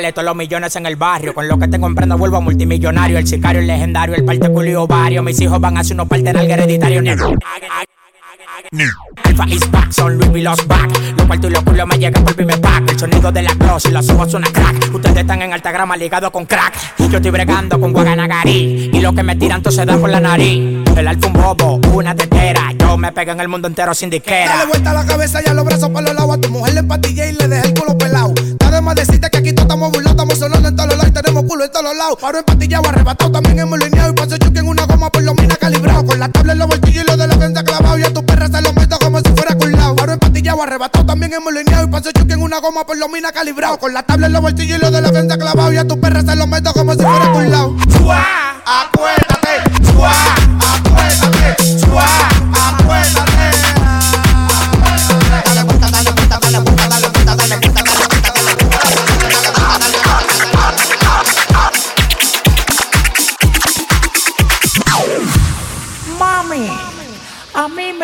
Todos 0.00 0.24
los 0.24 0.34
millones 0.34 0.74
en 0.76 0.86
el 0.86 0.96
barrio. 0.96 1.34
Con 1.34 1.46
lo 1.46 1.58
que 1.58 1.68
te 1.68 1.78
comprendo 1.78 2.16
vuelvo 2.16 2.38
a 2.38 2.40
multimillonario. 2.40 3.18
El 3.18 3.26
sicario, 3.26 3.60
el 3.60 3.66
legendario, 3.66 4.14
el 4.14 4.24
parte 4.24 4.50
culio 4.50 4.84
ovario. 4.84 5.22
Mis 5.22 5.40
hijos 5.40 5.60
van 5.60 5.76
a 5.76 5.80
hacer 5.80 5.94
unos 5.94 6.08
partes 6.08 6.32
de 6.32 6.52
hereditario. 6.52 7.02
Negro. 7.02 7.34
Alfa 9.24 9.44
is 9.48 9.70
back, 9.70 9.92
son 9.92 10.18
Louis 10.18 10.36
y 10.36 10.42
los 10.42 10.66
back. 10.66 10.90
Los 11.16 11.26
cuartos 11.26 11.50
y 11.50 11.52
los 11.52 11.62
culos 11.62 11.86
me 11.86 11.98
llegan 11.98 12.24
por 12.24 12.34
primer 12.34 12.60
pack. 12.60 12.90
El 12.90 12.98
sonido 12.98 13.30
de 13.30 13.42
la 13.42 13.54
cross 13.54 13.84
y 13.86 13.90
los 13.90 14.08
ojos 14.08 14.30
suena 14.30 14.48
crack. 14.52 14.94
Ustedes 14.94 15.18
están 15.18 15.42
en 15.42 15.52
alta 15.52 15.70
grama 15.70 15.96
ligado 15.96 16.32
con 16.32 16.46
crack. 16.46 16.74
Yo 16.98 17.16
estoy 17.16 17.30
bregando 17.30 17.78
con 17.78 17.92
Guaganagarí. 17.92 18.90
Y 18.92 19.00
lo 19.00 19.12
que 19.12 19.22
me 19.22 19.36
tiran 19.36 19.62
todo 19.62 19.72
se 19.72 19.84
da 19.84 19.96
por 19.98 20.10
la 20.10 20.20
nariz. 20.20 20.84
El 20.96 21.08
alfa 21.08 21.26
un 21.26 21.32
bobo, 21.34 21.80
una 21.92 22.14
tetera. 22.14 22.72
Yo 22.78 22.96
me 22.96 23.12
pego 23.12 23.32
en 23.32 23.40
el 23.40 23.48
mundo 23.48 23.68
entero 23.68 23.94
sin 23.94 24.10
disquera. 24.10 24.56
Dale 24.56 24.66
vuelta 24.66 24.90
a 24.90 24.94
la 24.94 25.06
cabeza 25.06 25.40
y 25.44 25.48
a 25.48 25.54
los 25.54 25.64
brazos 25.64 25.90
para 25.90 26.06
los 26.06 26.14
lados. 26.14 26.36
A 26.36 26.40
tu 26.40 26.48
mujer 26.50 26.74
le 26.74 26.80
empatillé 26.80 27.30
y 27.30 27.32
le 27.32 27.48
dejé 27.48 27.68
el 27.68 27.74
culo 27.74 27.96
pelado. 27.98 28.34
Déjame 28.80 28.94
decirte 28.94 29.28
que 29.28 29.36
aquí 29.36 29.52
todos 29.52 29.66
estamos 29.66 29.92
burlados, 29.92 30.12
estamos 30.12 30.38
sonando 30.38 30.68
en 30.70 30.74
todos 30.74 30.88
los 30.88 30.96
lados, 30.96 31.12
tenemos 31.12 31.44
culo 31.44 31.64
en 31.66 31.70
todos 31.70 31.84
los 31.84 31.96
lados. 31.98 32.16
Paro 32.18 32.38
empatillado, 32.38 32.88
arrebatado, 32.88 33.30
también 33.30 33.58
hemos 33.58 33.78
lineado 33.78 34.10
y 34.10 34.14
paso 34.14 34.38
choque 34.38 34.60
en 34.60 34.68
una 34.68 34.86
goma 34.86 35.12
por 35.12 35.22
lo 35.22 35.34
mina 35.34 35.54
calibrado. 35.56 36.06
Con 36.06 36.18
la 36.18 36.30
tabla 36.30 36.54
en 36.54 36.60
los 36.60 36.68
bolsillos 36.68 37.04
y 37.04 37.06
lo 37.06 37.14
de 37.18 37.26
la 37.26 37.36
gente 37.36 37.62
clavado 37.62 37.98
y 37.98 38.04
a 38.04 38.14
tu 38.14 38.24
perra 38.24 38.48
se 38.48 38.62
lo 38.62 38.72
meto 38.72 38.98
como 38.98 39.18
si 39.18 39.28
fuera 39.36 39.54
culado. 39.54 39.96
Paro 39.96 40.12
empatillado, 40.14 40.62
arrebatado, 40.62 41.04
también 41.04 41.34
hemos 41.34 41.52
lineado 41.52 41.84
y 41.84 41.88
paso 41.88 42.10
choque 42.10 42.32
en 42.32 42.40
una 42.40 42.58
goma 42.60 42.86
por 42.86 42.96
lo 42.96 43.06
mina 43.10 43.30
calibrado. 43.32 43.78
Con 43.78 43.92
la 43.92 44.02
tabla 44.02 44.28
en 44.28 44.32
los 44.32 44.40
bolsillos 44.40 44.78
y 44.78 44.80
lo 44.80 44.90
de 44.90 45.02
la 45.02 45.10
gente 45.10 45.36
clavado 45.36 45.70
y 45.74 45.76
a 45.76 45.86
tu 45.86 46.00
perra 46.00 46.22
se 46.22 46.34
lo 46.34 46.46
meto 46.46 46.72
como 46.72 46.94
si 46.94 47.02
fuera 47.02 47.32
culado. 47.32 47.76
Acuérdate, 48.64 49.60
acuérdate. 50.86 51.69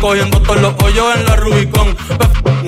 cogiendo 0.00 0.40
todos 0.42 0.60
los 0.60 0.74
hoyos 0.82 1.16
en 1.16 1.24
la 1.26 1.36
Rubicón. 1.36 1.96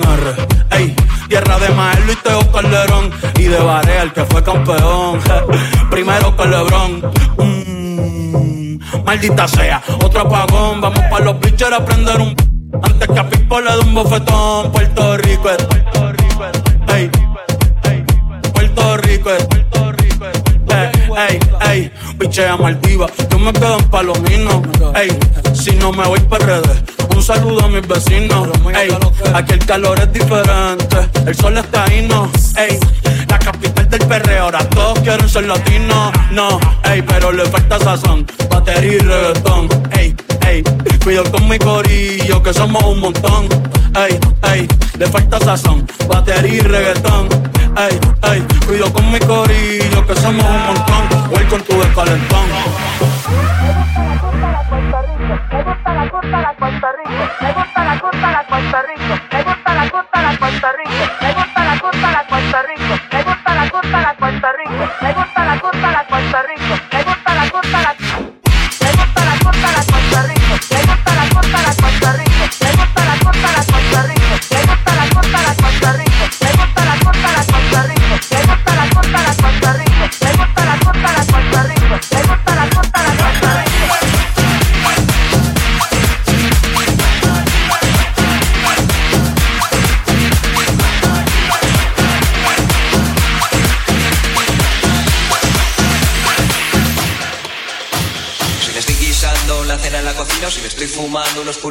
Arre, 0.07 0.35
Ey, 0.71 0.95
tierra 1.27 1.59
de 1.59 1.69
Maelo 1.69 2.11
y 2.11 2.15
Teo 2.17 2.51
Calderón. 2.51 3.11
Y 3.37 3.43
de 3.43 3.59
Barea, 3.59 4.03
el 4.03 4.13
que 4.13 4.25
fue 4.25 4.43
campeón. 4.43 5.19
Primero 5.91 6.35
que 6.35 6.45
Lebron. 6.45 7.11
Mm, 7.37 9.03
maldita 9.05 9.47
sea, 9.47 9.81
otro 10.03 10.21
apagón. 10.21 10.81
Vamos 10.81 11.03
pa' 11.09 11.19
los 11.19 11.35
pitchers 11.35 11.73
a 11.73 11.85
prender 11.85 12.19
un. 12.19 12.35
Antes 12.83 13.07
que 13.07 13.19
a 13.19 13.29
Pipo 13.29 13.61
le 13.61 13.71
dé 13.71 13.79
un 13.79 13.93
bofetón. 13.93 14.71
Puerto 14.71 15.17
Rico 15.17 15.49
es. 15.49 15.67
Ey, 16.95 17.09
Puerto 18.53 18.97
Rico 18.97 19.29
es. 19.31 19.47
Ey, 20.71 20.89
ey, 21.17 21.39
ey, 21.69 21.91
pichea 22.17 22.55
Maldiva, 22.55 23.07
yo 23.29 23.39
me 23.39 23.51
quedo 23.51 23.77
en 23.77 23.89
Palomino, 23.89 24.61
ey, 24.95 25.09
si 25.53 25.71
no 25.73 25.91
me 25.91 26.07
voy 26.07 26.19
PRD, 26.21 26.61
un 26.61 26.90
saludo 27.35 27.63
a 27.63 27.69
mis 27.69 27.87
vecinos, 27.87 28.49
ey, 28.75 28.89
aquí 29.33 29.53
el 29.53 29.65
calor 29.65 29.97
es 30.01 30.11
diferente, 30.11 30.97
el 31.25 31.33
sol 31.33 31.57
está 31.57 31.85
ahí, 31.85 32.05
no, 32.05 32.29
ey, 32.57 32.77
la 33.29 33.39
capital 33.39 33.89
del 33.89 34.05
perreo, 34.05 34.43
ahora 34.43 34.59
todos 34.67 34.99
quieren 34.99 35.29
ser 35.29 35.45
latinos, 35.45 36.11
no, 36.31 36.59
ey, 36.83 37.01
pero 37.01 37.31
le 37.31 37.45
falta 37.45 37.79
sazón, 37.79 38.27
batería 38.49 38.95
y 38.95 38.97
reggaetón, 38.97 39.69
ey, 39.97 40.13
ey, 40.45 40.63
cuido 41.05 41.23
con 41.31 41.47
mi 41.47 41.57
corillo 41.57 42.43
que 42.43 42.53
somos 42.53 42.83
un 42.83 42.99
montón, 42.99 43.47
ey, 43.95 44.19
ey, 44.53 44.67
le 44.99 45.07
falta 45.07 45.39
sazón, 45.39 45.87
batería 46.09 46.55
y 46.55 46.59
reggaetón, 46.59 47.29
ey, 47.77 47.97
ey, 48.29 48.43
cuido 48.65 48.91
con 48.91 49.09
mi 49.09 49.19
corillo 49.19 50.05
que 50.05 50.15
somos 50.15 50.45
un 50.45 50.65
montón, 50.65 51.29
voy 51.29 51.45
con 51.45 51.61
tu 51.61 51.79
descalentón. 51.79 53.50
gusta 58.21 58.31
la 58.31 58.43
Puerto 58.43 58.77
Rico, 58.83 59.19
le 59.31 59.43
gusta 59.43 59.73
la 59.73 59.89
gusta 59.89 60.21
la 60.21 60.37
Puerto 60.37 60.67
Rico, 60.77 61.13
le 61.21 61.33
gusta 61.33 61.63
la 61.63 61.77
gusta 61.81 62.11
la 62.11 62.25
Puerto 62.27 62.57
Rico. 62.67 63.20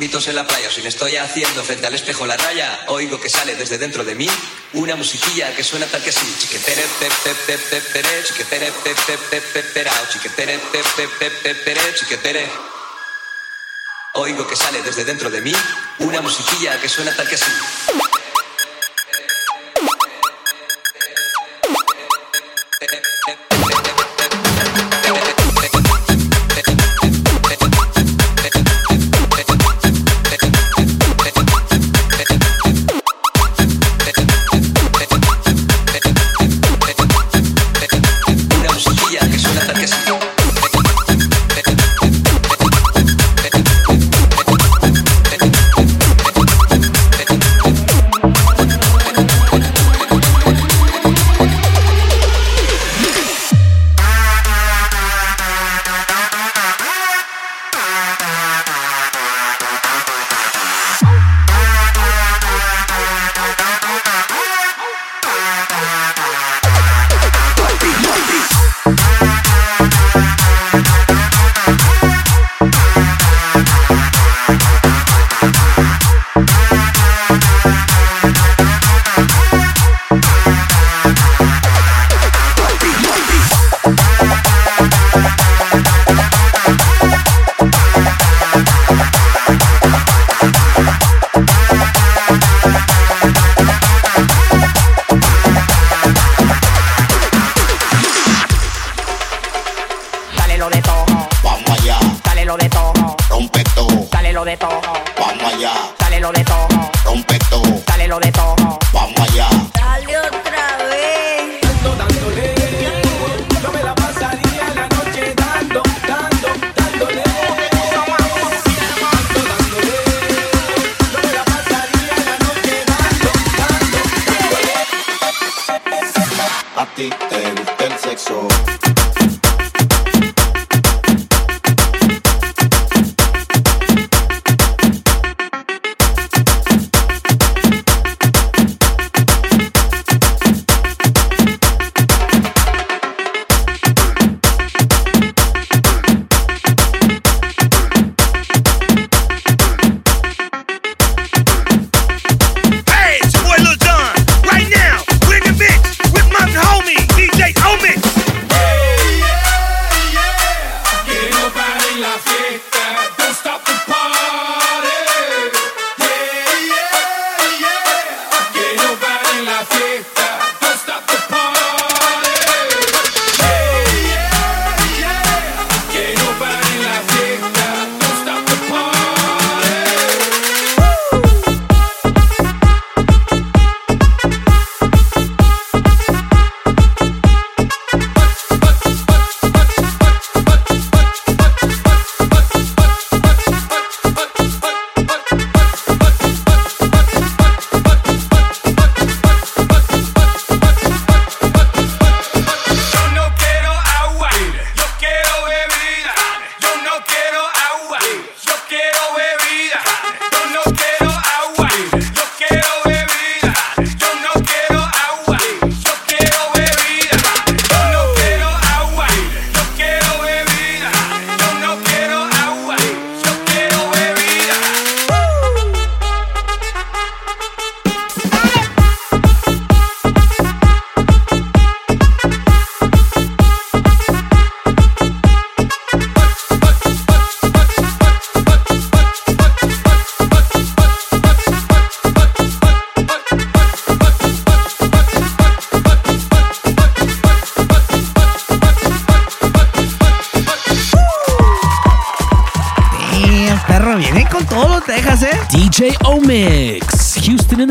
Puritos 0.01 0.29
en 0.29 0.35
la 0.35 0.47
playa 0.47 0.71
si 0.71 0.81
me 0.81 0.89
estoy 0.89 1.17
haciendo 1.17 1.63
frente 1.63 1.87
al 1.87 1.95
espejo 1.95 2.25
la 2.25 2.35
raya, 2.35 2.87
oigo 2.87 3.21
que 3.21 3.29
sale 3.29 3.55
desde 3.55 3.77
dentro 3.77 4.03
de 4.03 4.15
mí 4.15 4.27
una 4.73 4.97
musiquilla 4.97 5.55
que 5.55 5.63
suena 5.63 5.85
tal 5.85 6.03
que 6.03 6.09
así. 6.09 6.27
Chiquetere, 6.39 6.87
pe, 6.99 7.07
pe, 7.23 7.35
pe, 7.35 7.59
pe, 7.59 7.81
pere, 7.83 8.23
chiquetere, 8.25 8.73
pe, 8.83 8.95
pe, 9.07 9.19
pe, 9.29 9.41
pe, 9.53 9.63
perao, 9.63 10.07
chiquetere, 10.11 11.95
chiquetere. 11.99 12.51
Oigo 14.15 14.47
que 14.47 14.57
sale 14.57 14.81
desde 14.81 15.05
dentro 15.05 15.29
de 15.29 15.43
mí 15.43 15.53
una 15.99 16.23
musiquilla 16.23 16.81
que 16.81 16.89
suena 16.89 17.15
tal 17.15 17.29
que 17.29 17.35
así. 17.35 18.20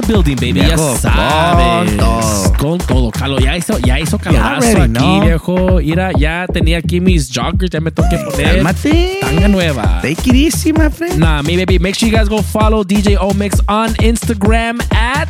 Building, 0.09 0.35
baby. 0.35 0.59
Ya 0.59 0.77
sabes. 0.77 2.18
Hizo, 4.09 4.17
calorazo 4.17 4.67
already 4.67 4.81
aquí, 4.81 4.93
know. 4.93 5.21
viejo. 5.21 5.79
Mira, 5.81 6.11
ya 6.17 6.45
tenía 6.51 6.77
aquí 6.77 6.99
mis 6.99 7.29
joggers. 7.29 7.71
Ya 7.71 7.79
me 7.79 7.91
tengo 7.91 8.09
que 8.09 8.17
poner. 8.17 8.55
Cálmate. 8.55 9.19
Tanga 9.21 9.47
nueva. 9.47 9.99
Take 10.01 10.29
it 10.29 10.35
easy, 10.35 10.73
my 10.73 10.89
friend. 10.89 11.19
Nah, 11.19 11.41
me 11.41 11.57
baby. 11.57 11.79
Make 11.79 11.95
sure 11.95 12.09
you 12.09 12.15
guys 12.15 12.27
go 12.29 12.41
follow 12.41 12.83
DJ 12.83 13.17
Omix 13.17 13.59
on 13.67 13.89
Instagram 13.95 14.81
at 14.93 15.29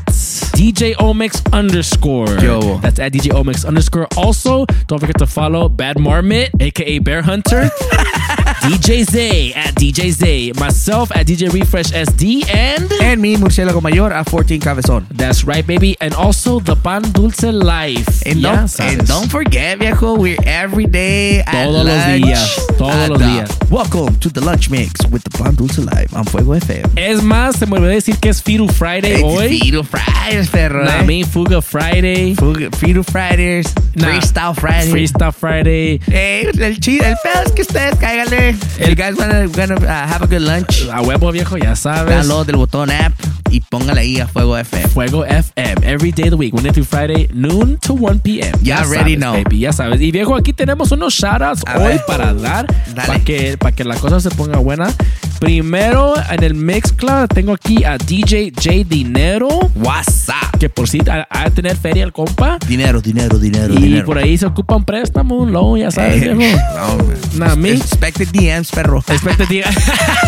DJ 0.55 0.95
Omix 0.95 1.41
underscore. 1.53 2.27
Yo. 2.39 2.77
That's 2.79 2.99
at 2.99 3.13
DJ 3.13 3.31
Omix 3.31 3.65
underscore. 3.65 4.07
Also, 4.17 4.65
don't 4.87 4.99
forget 4.99 5.17
to 5.19 5.27
follow 5.27 5.69
Bad 5.69 5.99
Marmot, 5.99 6.49
aka 6.59 6.99
Bear 6.99 7.21
Hunter. 7.21 7.69
DJ 8.59 9.03
Zay 9.03 9.53
at 9.53 9.73
DJ 9.75 10.11
Zay. 10.11 10.51
Myself 10.59 11.15
at 11.15 11.25
DJ 11.25 11.51
Refresh 11.51 11.91
SD 11.91 12.43
and 12.53 12.91
And 13.01 13.21
me, 13.21 13.37
Murciélago 13.37 13.81
Mayor, 13.81 14.11
a 14.11 14.23
14 14.23 14.59
Cabezón. 14.59 15.07
That's 15.09 15.45
right, 15.45 15.65
baby. 15.65 15.95
And 16.01 16.13
also 16.13 16.59
the 16.59 16.75
Pan 16.75 17.03
Dulce 17.13 17.43
Life. 17.43 18.25
And, 18.25 18.39
Ya 18.39 18.55
don't, 18.55 18.68
sabes. 18.69 18.99
and 18.99 19.07
don't 19.07 19.29
forget, 19.29 19.79
viejo, 19.79 20.15
we're 20.15 20.37
every 20.45 20.85
day 20.85 21.39
at 21.41 21.65
Todos 21.65 21.85
los 21.85 22.05
días, 22.05 22.55
todos 22.77 23.09
los 23.09 23.19
días. 23.19 23.49
Welcome 23.69 24.15
to 24.19 24.29
the 24.29 24.41
Lunch 24.41 24.69
Mix 24.69 25.05
with 25.11 25.23
the 25.23 25.29
Pan 25.31 25.55
Dulce 25.55 25.79
Live 25.79 26.13
on 26.15 26.23
Fuego 26.25 26.53
FM. 26.55 26.89
Es 26.95 27.21
más, 27.23 27.57
se 27.57 27.65
me 27.65 27.77
olvidó 27.77 27.89
decir 27.91 28.17
que 28.19 28.29
es 28.29 28.41
Firu 28.41 28.67
Friday 28.67 29.21
hoy. 29.23 29.59
Firu 29.59 29.83
Fridays, 29.83 30.49
perro. 30.49 30.83
Nah, 30.83 31.01
eh. 31.01 31.05
me 31.05 31.23
Fuga 31.23 31.61
Friday. 31.61 32.35
Fuga- 32.35 32.69
Firu 32.77 33.03
Fridays. 33.03 33.73
Nah, 33.95 34.07
Freestyle 34.07 34.53
Friday. 34.55 34.89
Freestyle 34.91 35.31
Friday. 35.33 35.99
Eh, 36.07 36.51
el, 36.59 36.79
chi- 36.79 36.99
el 36.99 37.15
pedo 37.23 37.43
es 37.45 37.51
que 37.51 37.61
ustedes 37.61 37.95
cáiganle. 37.99 38.55
El 38.79 38.95
guys 38.95 39.15
wanna, 39.17 39.47
gonna 39.47 39.75
uh, 39.75 40.07
have 40.07 40.21
a 40.23 40.27
good 40.27 40.41
lunch. 40.41 40.87
A 40.91 41.01
huevo 41.01 41.31
viejo, 41.31 41.57
ya 41.57 41.75
sabes. 41.75 42.15
Download 42.15 42.45
del 42.45 42.55
botón 42.57 42.89
app 42.91 43.13
y 43.51 43.61
póngale 43.61 44.01
ahí 44.01 44.19
a 44.19 44.27
Fuego 44.27 44.57
FM. 44.57 44.87
Fuego 44.89 45.25
FM 45.25 45.83
every 45.83 46.11
day 46.11 46.25
of 46.25 46.31
the 46.31 46.37
week, 46.37 46.53
Monday 46.53 46.71
through 46.71 46.85
Friday, 46.85 47.27
noon 47.33 47.77
to 47.79 47.93
1 47.93 48.19
p.m. 48.19 48.51
Ya 48.61 48.79
already 48.81 49.15
sabes, 49.15 49.17
know. 49.17 49.33
baby, 49.43 49.59
ya 49.59 49.73
sabes. 49.73 50.01
Y 50.01 50.11
viejo, 50.11 50.35
aquí 50.35 50.53
tenemos 50.53 50.91
unos 50.91 51.13
shoutouts 51.13 51.61
A 51.65 51.77
hoy 51.77 51.87
ver. 51.93 52.01
para 52.05 52.33
dar, 52.33 52.65
para 52.95 53.19
que, 53.19 53.57
para 53.57 53.75
que 53.75 53.83
la 53.83 53.95
cosa 53.95 54.19
se 54.19 54.29
ponga 54.31 54.57
buena. 54.59 54.91
Primero, 55.39 56.13
en 56.29 56.43
el 56.43 56.53
Mixcloud 56.53 57.27
tengo 57.29 57.53
aquí 57.53 57.85
a 57.85 57.97
DJ 57.97 58.51
J 58.53 58.83
Dinero. 58.85 59.47
WhatsApp. 59.75 60.57
Que 60.59 60.69
por 60.69 60.89
si 60.89 60.99
ha 61.09 61.25
ha 61.29 61.45
de 61.45 61.51
tener 61.51 61.77
feria 61.77 62.03
el 62.03 62.11
compa. 62.11 62.57
Dinero, 62.67 62.99
dinero, 63.01 63.39
dinero, 63.39 63.73
Y 63.73 63.77
dinero. 63.77 64.05
por 64.05 64.17
ahí 64.17 64.37
se 64.37 64.45
ocupa 64.45 64.75
un 64.75 64.83
préstamo, 64.83 65.37
un 65.37 65.53
loan, 65.53 65.79
ya 65.79 65.91
sabes, 65.91 66.21
Eh, 66.21 66.33
viejo. 66.33 66.59
no, 67.35 67.55
me. 67.55 67.69
Expected 67.71 68.27
DMs, 68.33 68.69
perro. 68.71 68.99
Expectativa. 69.07 69.67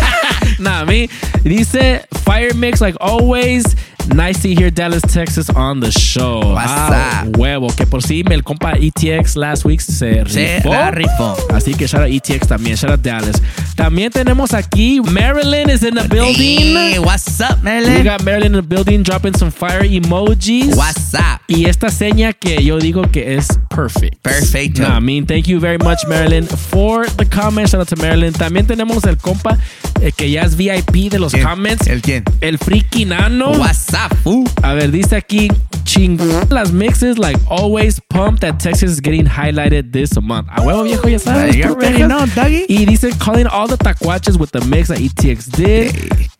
nah, 0.58 0.84
me. 0.86 1.08
Dice 1.44 2.06
Fire 2.24 2.54
Mix, 2.54 2.80
like 2.80 2.96
always. 3.00 3.64
Nice 4.08 4.42
to 4.42 4.52
hear 4.52 4.70
Dallas, 4.70 5.00
Texas 5.02 5.48
on 5.50 5.80
the 5.80 5.90
show. 5.90 6.40
What's 6.54 6.68
Ah, 6.70 7.22
up? 7.24 7.36
huevo. 7.38 7.68
Que 7.74 7.86
por 7.86 8.02
sí, 8.02 8.22
el 8.30 8.42
compa 8.42 8.72
ETX 8.78 9.36
last 9.36 9.64
week 9.64 9.80
se 9.80 10.24
Se 10.26 10.56
rifó. 10.58 10.70
la 10.70 10.90
rifó. 10.90 11.36
Así 11.54 11.72
que 11.74 11.86
shout 11.86 12.02
out 12.02 12.10
ETX 12.10 12.46
también. 12.48 12.76
Shout 12.76 12.90
out 12.90 13.00
Dallas. 13.02 13.40
También 13.76 14.10
tenemos 14.10 14.52
aquí 14.54 15.00
Marilyn 15.00 15.70
is 15.70 15.82
in 15.82 15.94
the 15.94 16.06
building. 16.08 16.74
Hey, 16.76 16.98
what's 16.98 17.40
up, 17.40 17.58
We 17.58 17.70
Marilyn? 17.70 18.04
got 18.04 18.22
Marilyn 18.24 18.54
in 18.54 18.60
the 18.60 18.62
building 18.62 19.02
dropping 19.02 19.34
some 19.38 19.50
fire 19.50 19.82
emojis. 19.84 20.74
What's 20.76 21.14
up? 21.14 21.40
Y 21.48 21.66
esta 21.66 21.88
seña 21.88 22.32
que 22.32 22.62
yo 22.62 22.78
digo 22.78 23.02
que 23.10 23.36
es 23.36 23.46
perfect. 23.70 24.20
Perfecto. 24.22 24.82
Nah, 24.82 24.96
I 24.98 25.00
mean, 25.00 25.26
thank 25.26 25.46
you 25.46 25.58
very 25.60 25.78
much, 25.78 26.04
Marilyn, 26.08 26.46
for 26.46 27.06
the 27.16 27.24
comments. 27.24 27.70
Shout 27.70 27.80
out 27.80 27.88
to 27.88 27.96
Marilyn. 27.96 28.32
También 28.32 28.66
tenemos 28.66 29.04
el 29.04 29.16
compa 29.16 29.56
eh, 30.00 30.12
que 30.14 30.28
ya 30.30 30.42
es 30.42 30.56
VIP 30.56 31.08
de 31.10 31.18
los 31.18 31.32
comments. 31.34 31.86
¿El 31.86 32.02
quién? 32.02 32.24
El 32.40 32.58
friki 32.58 33.04
nano. 33.06 33.52
What's 33.52 33.91
up, 33.94 34.14
fool? 34.18 34.44
A 34.62 34.74
ver, 34.74 34.90
dice 34.90 35.16
aquí, 35.16 35.48
chingón 35.84 36.48
las 36.50 36.72
mixes, 36.72 37.18
like 37.18 37.38
always, 37.48 38.00
pumped 38.08 38.40
that 38.40 38.58
Texas 38.58 38.90
is 38.92 39.00
getting 39.00 39.24
highlighted 39.26 39.92
this 39.92 40.18
month. 40.20 40.48
A 40.50 40.60
huevo 40.60 40.84
viejo, 40.84 41.08
ya 41.08 41.18
sabes. 41.18 41.56
You 41.56 41.64
tú, 41.64 41.70
already 41.70 41.98
Texas. 41.98 42.08
know, 42.08 42.26
doggy. 42.34 42.66
Y 42.68 42.84
dice, 42.84 43.12
calling 43.18 43.46
all 43.46 43.66
the 43.66 43.76
tacuaches 43.76 44.38
with 44.38 44.50
the 44.52 44.60
mix 44.66 44.88
that 44.88 44.98
ETX 44.98 45.50
did. 45.50 45.94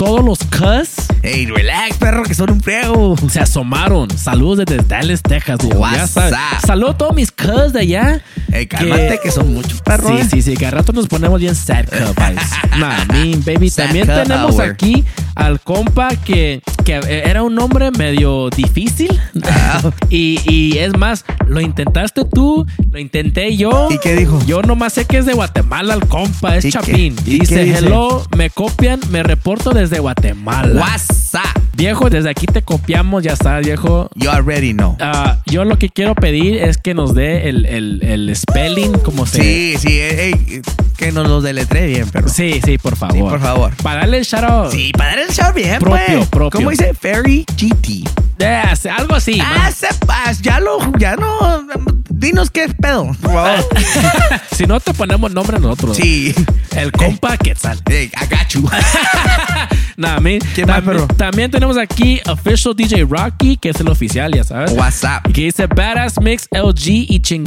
Todos 0.04 0.24
los 0.24 0.38
cus 0.40 1.06
Hey, 1.24 1.46
relax, 1.46 1.96
perro, 1.98 2.24
que 2.24 2.34
son 2.34 2.50
un 2.50 2.60
friego. 2.60 3.14
se 3.30 3.38
asomaron. 3.38 4.10
Saludos 4.18 4.64
desde 4.66 4.82
Dallas, 4.82 5.22
Texas. 5.22 5.60
Saludos 6.66 6.94
a 6.96 6.98
todos 6.98 7.14
mis 7.14 7.30
cus 7.30 7.72
de 7.72 7.78
allá. 7.82 8.20
Hey, 8.52 8.66
cálmate, 8.66 9.20
que 9.22 9.30
son 9.30 9.54
muchos 9.54 9.80
perros. 9.82 10.10
Sí, 10.10 10.16
eh. 10.16 10.28
sí, 10.28 10.42
sí, 10.42 10.56
que 10.56 10.66
al 10.66 10.72
rato 10.72 10.92
nos 10.92 11.06
ponemos 11.06 11.38
bien 11.38 11.54
sad 11.54 11.84
vibes. 11.92 12.42
Nah, 12.80 13.04
mean, 13.12 13.44
baby. 13.44 13.70
Sad 13.70 13.84
También 13.84 14.08
tenemos 14.08 14.56
hour. 14.56 14.62
aquí 14.70 15.04
al 15.36 15.60
compa 15.60 16.08
que, 16.16 16.60
que 16.84 16.94
era 17.24 17.44
un 17.44 17.54
nombre 17.54 17.92
medio 17.92 18.50
difícil. 18.50 19.16
Ah. 19.44 19.92
y, 20.10 20.40
y 20.52 20.78
es 20.78 20.96
más, 20.98 21.24
lo 21.46 21.60
intentaste 21.60 22.24
tú, 22.24 22.66
lo 22.90 22.98
intenté 22.98 23.56
yo. 23.56 23.86
¿Y 23.92 23.98
qué 23.98 24.16
dijo? 24.16 24.40
Yo 24.44 24.62
nomás 24.62 24.94
sé 24.94 25.04
que 25.04 25.18
es 25.18 25.26
de 25.26 25.34
Guatemala 25.34 25.94
el 25.94 26.06
compa, 26.08 26.56
es 26.56 26.64
¿Y 26.64 26.72
qué- 26.72 26.78
Chapín. 26.78 27.16
dice, 27.24 27.64
dice? 27.64 27.78
hello, 27.78 28.26
me 28.36 28.50
copian, 28.50 28.98
me 29.10 29.22
reporto 29.22 29.70
desde 29.70 29.91
Guatemala. 30.00 30.80
What's 30.80 31.34
up? 31.34 31.60
Viejo, 31.74 32.10
desde 32.10 32.28
aquí 32.30 32.46
te 32.46 32.62
copiamos, 32.62 33.22
ya 33.22 33.32
está, 33.32 33.58
viejo. 33.60 34.10
You 34.14 34.30
already 34.30 34.72
know. 34.74 34.96
Ah, 35.00 35.38
yo 35.46 35.64
lo 35.64 35.78
que 35.78 35.88
quiero 35.88 36.14
pedir 36.14 36.56
es 36.62 36.76
que 36.78 36.92
nos 36.94 37.14
dé 37.14 37.48
el, 37.48 37.64
el, 37.66 38.00
el 38.02 38.36
spelling, 38.36 38.92
como 38.98 39.26
se. 39.26 39.42
Sí, 39.42 39.74
sí, 39.78 39.98
eh, 39.98 40.30
eh, 40.30 40.62
que 40.96 41.12
nos 41.12 41.26
los 41.28 41.42
deletré 41.42 41.86
bien, 41.86 42.08
perro. 42.10 42.28
Sí, 42.28 42.60
sí, 42.64 42.76
por 42.78 42.96
favor. 42.96 43.16
Sí, 43.16 43.22
por 43.22 43.40
favor. 43.40 43.72
Para 43.82 44.00
darle 44.00 44.18
el 44.18 44.24
shout 44.24 44.44
out. 44.44 44.70
Sí, 44.70 44.92
para 44.96 45.10
darle 45.10 45.24
el 45.24 45.30
shout 45.30 45.54
bien, 45.54 45.78
Propio, 45.80 46.04
pues. 46.18 46.28
propio. 46.28 46.58
¿Cómo 46.58 46.70
dice? 46.70 46.92
Fairy 46.94 47.44
GT. 47.56 48.04
Yes, 48.38 48.86
algo 48.86 49.14
así. 49.14 49.40
Ah, 49.42 49.70
sepas, 49.74 50.42
ya 50.42 50.60
lo, 50.60 50.78
ya 50.98 51.16
no. 51.16 51.64
Dinos 52.12 52.50
qué 52.50 52.68
pedo, 52.68 53.06
por 53.06 53.32
favor. 53.32 53.68
si 54.56 54.66
no 54.66 54.78
te 54.80 54.94
ponemos 54.94 55.32
nombre 55.32 55.58
nosotros. 55.58 55.96
Sí. 55.96 56.34
El 56.76 56.92
compa 56.92 57.36
Quetzal. 57.36 57.80
Hey, 57.88 58.10
I 58.14 58.26
got 58.26 58.48
you. 58.50 58.68
Nah, 59.94 60.18
man. 60.20 60.38
¿Qué 60.54 60.64
más, 60.64 60.76
también, 60.76 61.06
perro? 61.06 61.16
también 61.16 61.50
tenemos 61.50 61.76
aquí 61.76 62.20
Official 62.26 62.74
DJ 62.74 63.04
Rocky, 63.04 63.58
que 63.58 63.68
es 63.68 63.80
el 63.80 63.88
oficial, 63.88 64.32
ya 64.32 64.42
sabes. 64.42 64.72
WhatsApp. 64.72 65.30
Que 65.32 65.42
dice 65.42 65.66
Badass 65.66 66.18
Mix 66.18 66.48
LG 66.50 66.88
y 67.10 67.20
ching 67.20 67.44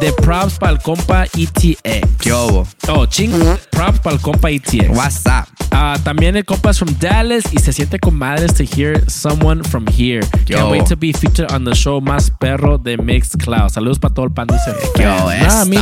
de 0.00 0.12
props 0.12 0.58
para 0.58 0.72
el 0.72 0.78
compa 0.78 1.24
ETX. 1.24 2.08
¿Qué 2.20 2.32
hubo? 2.32 2.66
Oh, 2.88 3.06
ching 3.06 3.32
props 3.70 3.98
para 4.00 4.16
el 4.16 4.22
compa 4.22 4.50
ETX. 4.50 4.88
WhatsApp. 4.96 5.48
Ah, 5.74 5.96
también 6.04 6.36
el 6.36 6.44
compa 6.44 6.70
es 6.70 6.78
from 6.78 6.94
Dallas 7.00 7.44
y 7.50 7.58
se 7.58 7.72
siente 7.72 7.98
con 7.98 8.14
madres 8.14 8.52
to 8.54 8.62
hear 8.62 9.08
someone 9.10 9.64
from 9.64 9.86
here. 9.88 10.20
Yo. 10.46 10.58
Can't 10.58 10.70
wait 10.70 10.84
to 10.88 10.96
be 10.96 11.12
featured 11.12 11.50
on 11.50 11.64
the 11.64 11.74
show 11.74 12.00
más 12.00 12.30
perro 12.38 12.76
de 12.78 12.98
Mixcloud. 12.98 13.70
Saludos 13.70 13.98
para 13.98 14.12
todo 14.14 14.26
el 14.26 14.32
pan 14.32 14.46
dulce. 14.48 14.70
Yo, 14.98 15.04
Nah, 15.32 15.62
a 15.62 15.64
mí, 15.64 15.76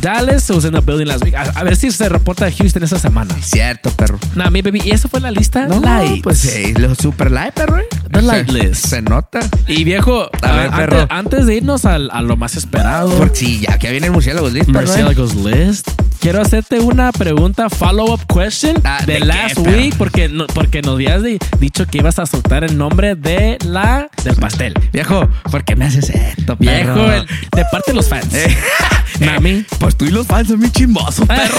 Dallas 0.00 0.50
was 0.50 0.64
in 0.64 0.72
the 0.72 0.80
building 0.80 1.06
last 1.06 1.24
week. 1.24 1.34
A, 1.34 1.42
a 1.54 1.62
ver 1.64 1.76
si 1.76 1.90
se 1.92 2.08
reporta 2.08 2.44
de 2.46 2.52
Houston 2.52 2.82
esa 2.82 2.98
semana. 2.98 3.34
Cierto, 3.42 3.90
perro. 3.90 4.18
Nah, 4.34 4.50
mi 4.50 4.60
baby. 4.60 4.80
Y 4.84 4.90
esa 4.90 5.08
fue 5.08 5.20
la 5.20 5.30
lista 5.30 5.66
No, 5.66 5.80
light. 5.80 6.22
pues 6.24 6.38
sí, 6.38 6.74
lo 6.74 6.94
super 6.96 7.30
light, 7.30 7.54
perro. 7.54 7.78
eh. 7.78 7.86
The 8.10 8.22
light 8.22 8.46
Se- 8.50 8.52
list. 8.52 8.86
Se 8.86 9.02
nota. 9.02 9.40
Y 9.68 9.84
viejo, 9.84 10.28
A 10.42 10.52
ver, 10.52 10.68
ah, 10.72 10.76
perro. 10.76 11.00
Antes, 11.02 11.16
antes 11.18 11.46
de 11.46 11.54
irnos 11.56 11.84
al- 11.84 12.10
a, 12.12 12.20
lo 12.22 12.36
más 12.36 12.56
esperado, 12.56 12.91
Porque 13.18 13.36
sí, 13.36 13.60
ya 13.60 13.78
que 13.78 13.90
viene 13.90 14.06
el 14.06 14.12
murciélago 14.12 14.48
listo. 14.50 14.72
perro, 14.72 14.80
eh. 14.80 14.86
Murciélagos 14.86 15.34
List. 15.34 15.88
Quiero 16.20 16.40
hacerte 16.40 16.78
una 16.78 17.10
pregunta, 17.10 17.68
follow-up 17.68 18.20
question 18.32 18.76
Ah, 18.84 19.00
de 19.04 19.14
¿de 19.14 19.18
qué, 19.18 19.24
last 19.24 19.54
perro? 19.56 19.76
week, 19.76 19.96
porque, 19.96 20.28
no- 20.28 20.46
porque 20.46 20.80
nos 20.80 20.94
habías 20.94 21.20
di- 21.22 21.38
dicho 21.58 21.84
que 21.86 21.98
ibas 21.98 22.20
a 22.20 22.26
soltar 22.26 22.62
el 22.62 22.78
nombre 22.78 23.16
de 23.16 23.58
la 23.64 24.08
del 24.22 24.36
pastel. 24.36 24.72
Viejo, 24.92 25.28
¿por 25.50 25.64
qué 25.64 25.74
me 25.74 25.86
haces 25.86 26.10
esto, 26.10 26.54
Viejo, 26.60 26.94
perro? 26.94 27.12
el- 27.12 27.26
de 27.26 27.64
parte 27.72 27.90
de 27.90 27.94
los 27.94 28.08
fans. 28.08 28.32
Eh. 28.34 28.56
Nami. 29.20 29.64
Pues 29.80 29.96
tú 29.96 30.04
y 30.04 30.10
los 30.10 30.26
fans 30.28 30.46
son 30.48 30.60
bien 30.60 30.70
chismosos, 30.70 31.26
perro. 31.26 31.56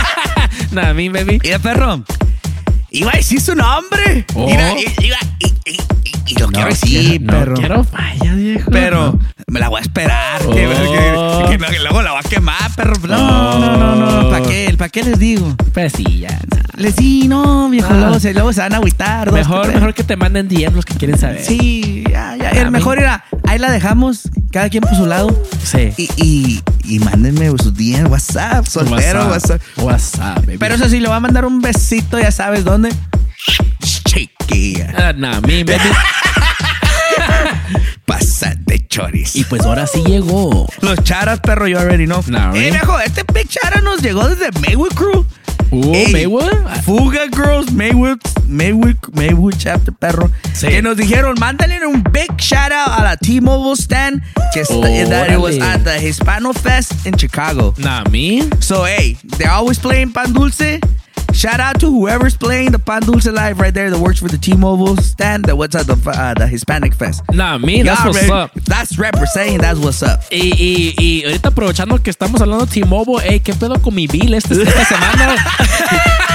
Nami, 0.70 1.08
baby. 1.08 1.40
Mira, 1.42 1.58
perro. 1.58 2.04
Iba 2.90 3.12
a 3.12 3.16
decir 3.16 3.40
su 3.40 3.54
nombre. 3.54 4.24
Oh. 4.34 4.48
Iba, 4.48 4.72
iba, 5.02 5.16
y, 5.40 5.46
y- 5.70 5.78
y- 6.04 6.12
y 6.26 6.34
lo 6.38 6.46
No 6.46 6.52
quiero 6.52 6.68
decir, 6.68 7.18
quiero- 7.18 7.26
perro. 7.26 7.52
No 7.54 7.58
quiero 7.58 7.84
falla, 7.84 8.34
viejo. 8.34 8.70
Pero 8.70 9.18
me 9.48 9.60
la 9.60 9.68
voy 9.68 9.78
a 9.78 9.82
esperar. 9.82 10.40
Que, 10.40 10.66
Oh. 10.66 11.44
que- 11.44 11.52
que 11.52 11.58
no- 11.58 11.66
que 11.68 11.78
luego 11.80 12.02
la 12.02 12.12
va 12.12 12.20
a 12.20 12.22
quemar, 12.22 12.74
perro. 12.76 12.94
No, 13.06 13.58
no, 13.58 13.76
no, 13.76 14.22
no. 14.22 14.30
¿Para 14.30 14.44
qué? 14.46 14.74
¿Para 14.76 14.88
qué 14.90 15.02
les 15.02 15.18
digo? 15.18 15.54
Pues 15.72 15.92
sí, 15.96 16.20
ya. 16.20 16.38
Les 16.76 16.94
di, 16.94 17.26
no, 17.26 17.68
viejo. 17.70 17.88
Ah. 17.90 17.96
Luego, 17.96 18.20
se, 18.20 18.32
luego 18.34 18.52
se 18.52 18.60
van 18.60 18.72
a 18.74 18.76
agüitar. 18.76 19.32
Mejor, 19.32 19.62
tres. 19.62 19.74
mejor 19.74 19.94
que 19.94 20.04
te 20.04 20.16
manden 20.16 20.46
DM 20.48 20.74
los 20.76 20.84
que 20.84 20.94
quieren 20.94 21.18
saber. 21.18 21.42
Sí, 21.44 22.04
ya, 22.08 22.36
ya. 22.36 22.50
El 22.50 22.70
mejor 22.70 22.98
era, 23.00 23.24
ahí 23.48 23.58
la 23.58 23.70
dejamos, 23.72 24.28
cada 24.52 24.68
quien 24.68 24.82
por 24.82 24.94
su 24.94 25.06
lado. 25.06 25.42
Sí. 25.64 25.92
Y, 25.96 26.08
y, 26.16 26.62
y 26.84 26.98
mándenme 27.00 27.48
sus 27.50 27.74
días, 27.74 28.08
WhatsApp, 28.08 28.64
soltero, 28.66 29.26
WhatsApp. 29.28 29.60
WhatsApp, 29.78 30.36
baby. 30.46 30.58
Pero 30.58 30.74
eso 30.76 30.88
sí, 30.88 31.00
le 31.00 31.08
voy 31.08 31.16
a 31.16 31.20
mandar 31.20 31.44
un 31.44 31.60
besito, 31.60 32.18
ya 32.20 32.30
sabes 32.30 32.64
dónde. 32.64 32.90
Chiquilla. 34.04 34.92
Ah, 34.96 35.12
Nami, 35.16 35.64
baby. 35.64 35.80
Choris. 38.98 39.36
y 39.36 39.44
pues 39.44 39.62
ahora 39.62 39.86
sí 39.86 40.02
llegó. 40.04 40.66
Los 40.80 41.02
charas, 41.04 41.40
perro, 41.40 41.66
yo 41.66 41.78
already 41.78 42.06
know. 42.06 42.22
Nah, 42.26 42.54
Eh, 42.54 42.70
viejo, 42.70 42.98
este 43.00 43.22
Big 43.32 43.48
Chara 43.48 43.80
nos 43.80 44.02
llegó 44.02 44.28
desde 44.28 44.50
Maywood 44.60 44.94
Crew. 44.94 45.26
Uh, 45.70 45.94
Ey, 45.94 46.12
Maywood. 46.12 46.50
Fuga 46.84 47.26
Girls, 47.30 47.70
Maywood, 47.72 48.18
Maywood, 48.46 48.96
Maywood 49.12 49.54
Chapter, 49.58 49.92
perro. 49.92 50.30
Sí. 50.54 50.66
Que 50.68 50.80
nos 50.80 50.96
dijeron, 50.96 51.34
mándale 51.38 51.86
un 51.86 52.02
big 52.10 52.30
shout 52.38 52.72
out 52.72 52.98
a 52.98 53.02
la 53.02 53.16
T-Mobile 53.18 53.76
stand 53.76 54.22
que 54.54 54.62
está, 54.62 54.80
that 55.10 55.30
it 55.30 55.38
was 55.38 55.58
at 55.60 55.84
the 55.84 55.98
Hispano 56.00 56.54
Fest 56.54 56.92
in 57.06 57.18
Chicago. 57.18 57.74
Nami. 57.76 58.48
So, 58.60 58.86
hey, 58.86 59.18
they're 59.36 59.50
always 59.50 59.78
playing 59.78 60.10
Pan 60.12 60.32
Dulce. 60.32 60.80
Shout 61.38 61.60
out 61.60 61.78
to 61.78 61.86
whoever's 61.88 62.36
playing 62.36 62.72
the 62.72 62.80
Pan 62.80 63.02
Dulce 63.02 63.26
live 63.26 63.60
right 63.60 63.72
there 63.72 63.90
that 63.90 63.98
works 64.00 64.18
for 64.18 64.26
the 64.26 64.36
T-Mobile 64.38 64.96
stand 64.96 65.44
that 65.44 65.56
was 65.56 65.72
at 65.76 65.86
the, 65.86 65.94
uh, 66.10 66.34
the 66.34 66.48
Hispanic 66.48 66.94
Fest. 66.94 67.22
Nami, 67.32 67.82
that's 67.82 68.02
Y'all 68.02 68.12
what's 68.12 68.28
up. 68.28 68.54
That's 68.64 68.98
representing, 68.98 69.58
that's 69.58 69.78
what's 69.78 70.02
up. 70.02 70.18
Y, 70.32 70.52
y, 70.58 70.94
y 70.98 71.24
ahorita 71.26 71.50
aprovechando 71.50 72.02
que 72.02 72.10
estamos 72.10 72.40
hablando 72.40 72.66
de 72.66 72.72
T-Mobile, 72.72 73.22
ey, 73.24 73.38
¿qué 73.38 73.54
pedo 73.54 73.80
con 73.80 73.94
mi 73.94 74.08
bill 74.08 74.34
este, 74.34 74.60
esta 74.60 74.84
semana? 74.88 75.36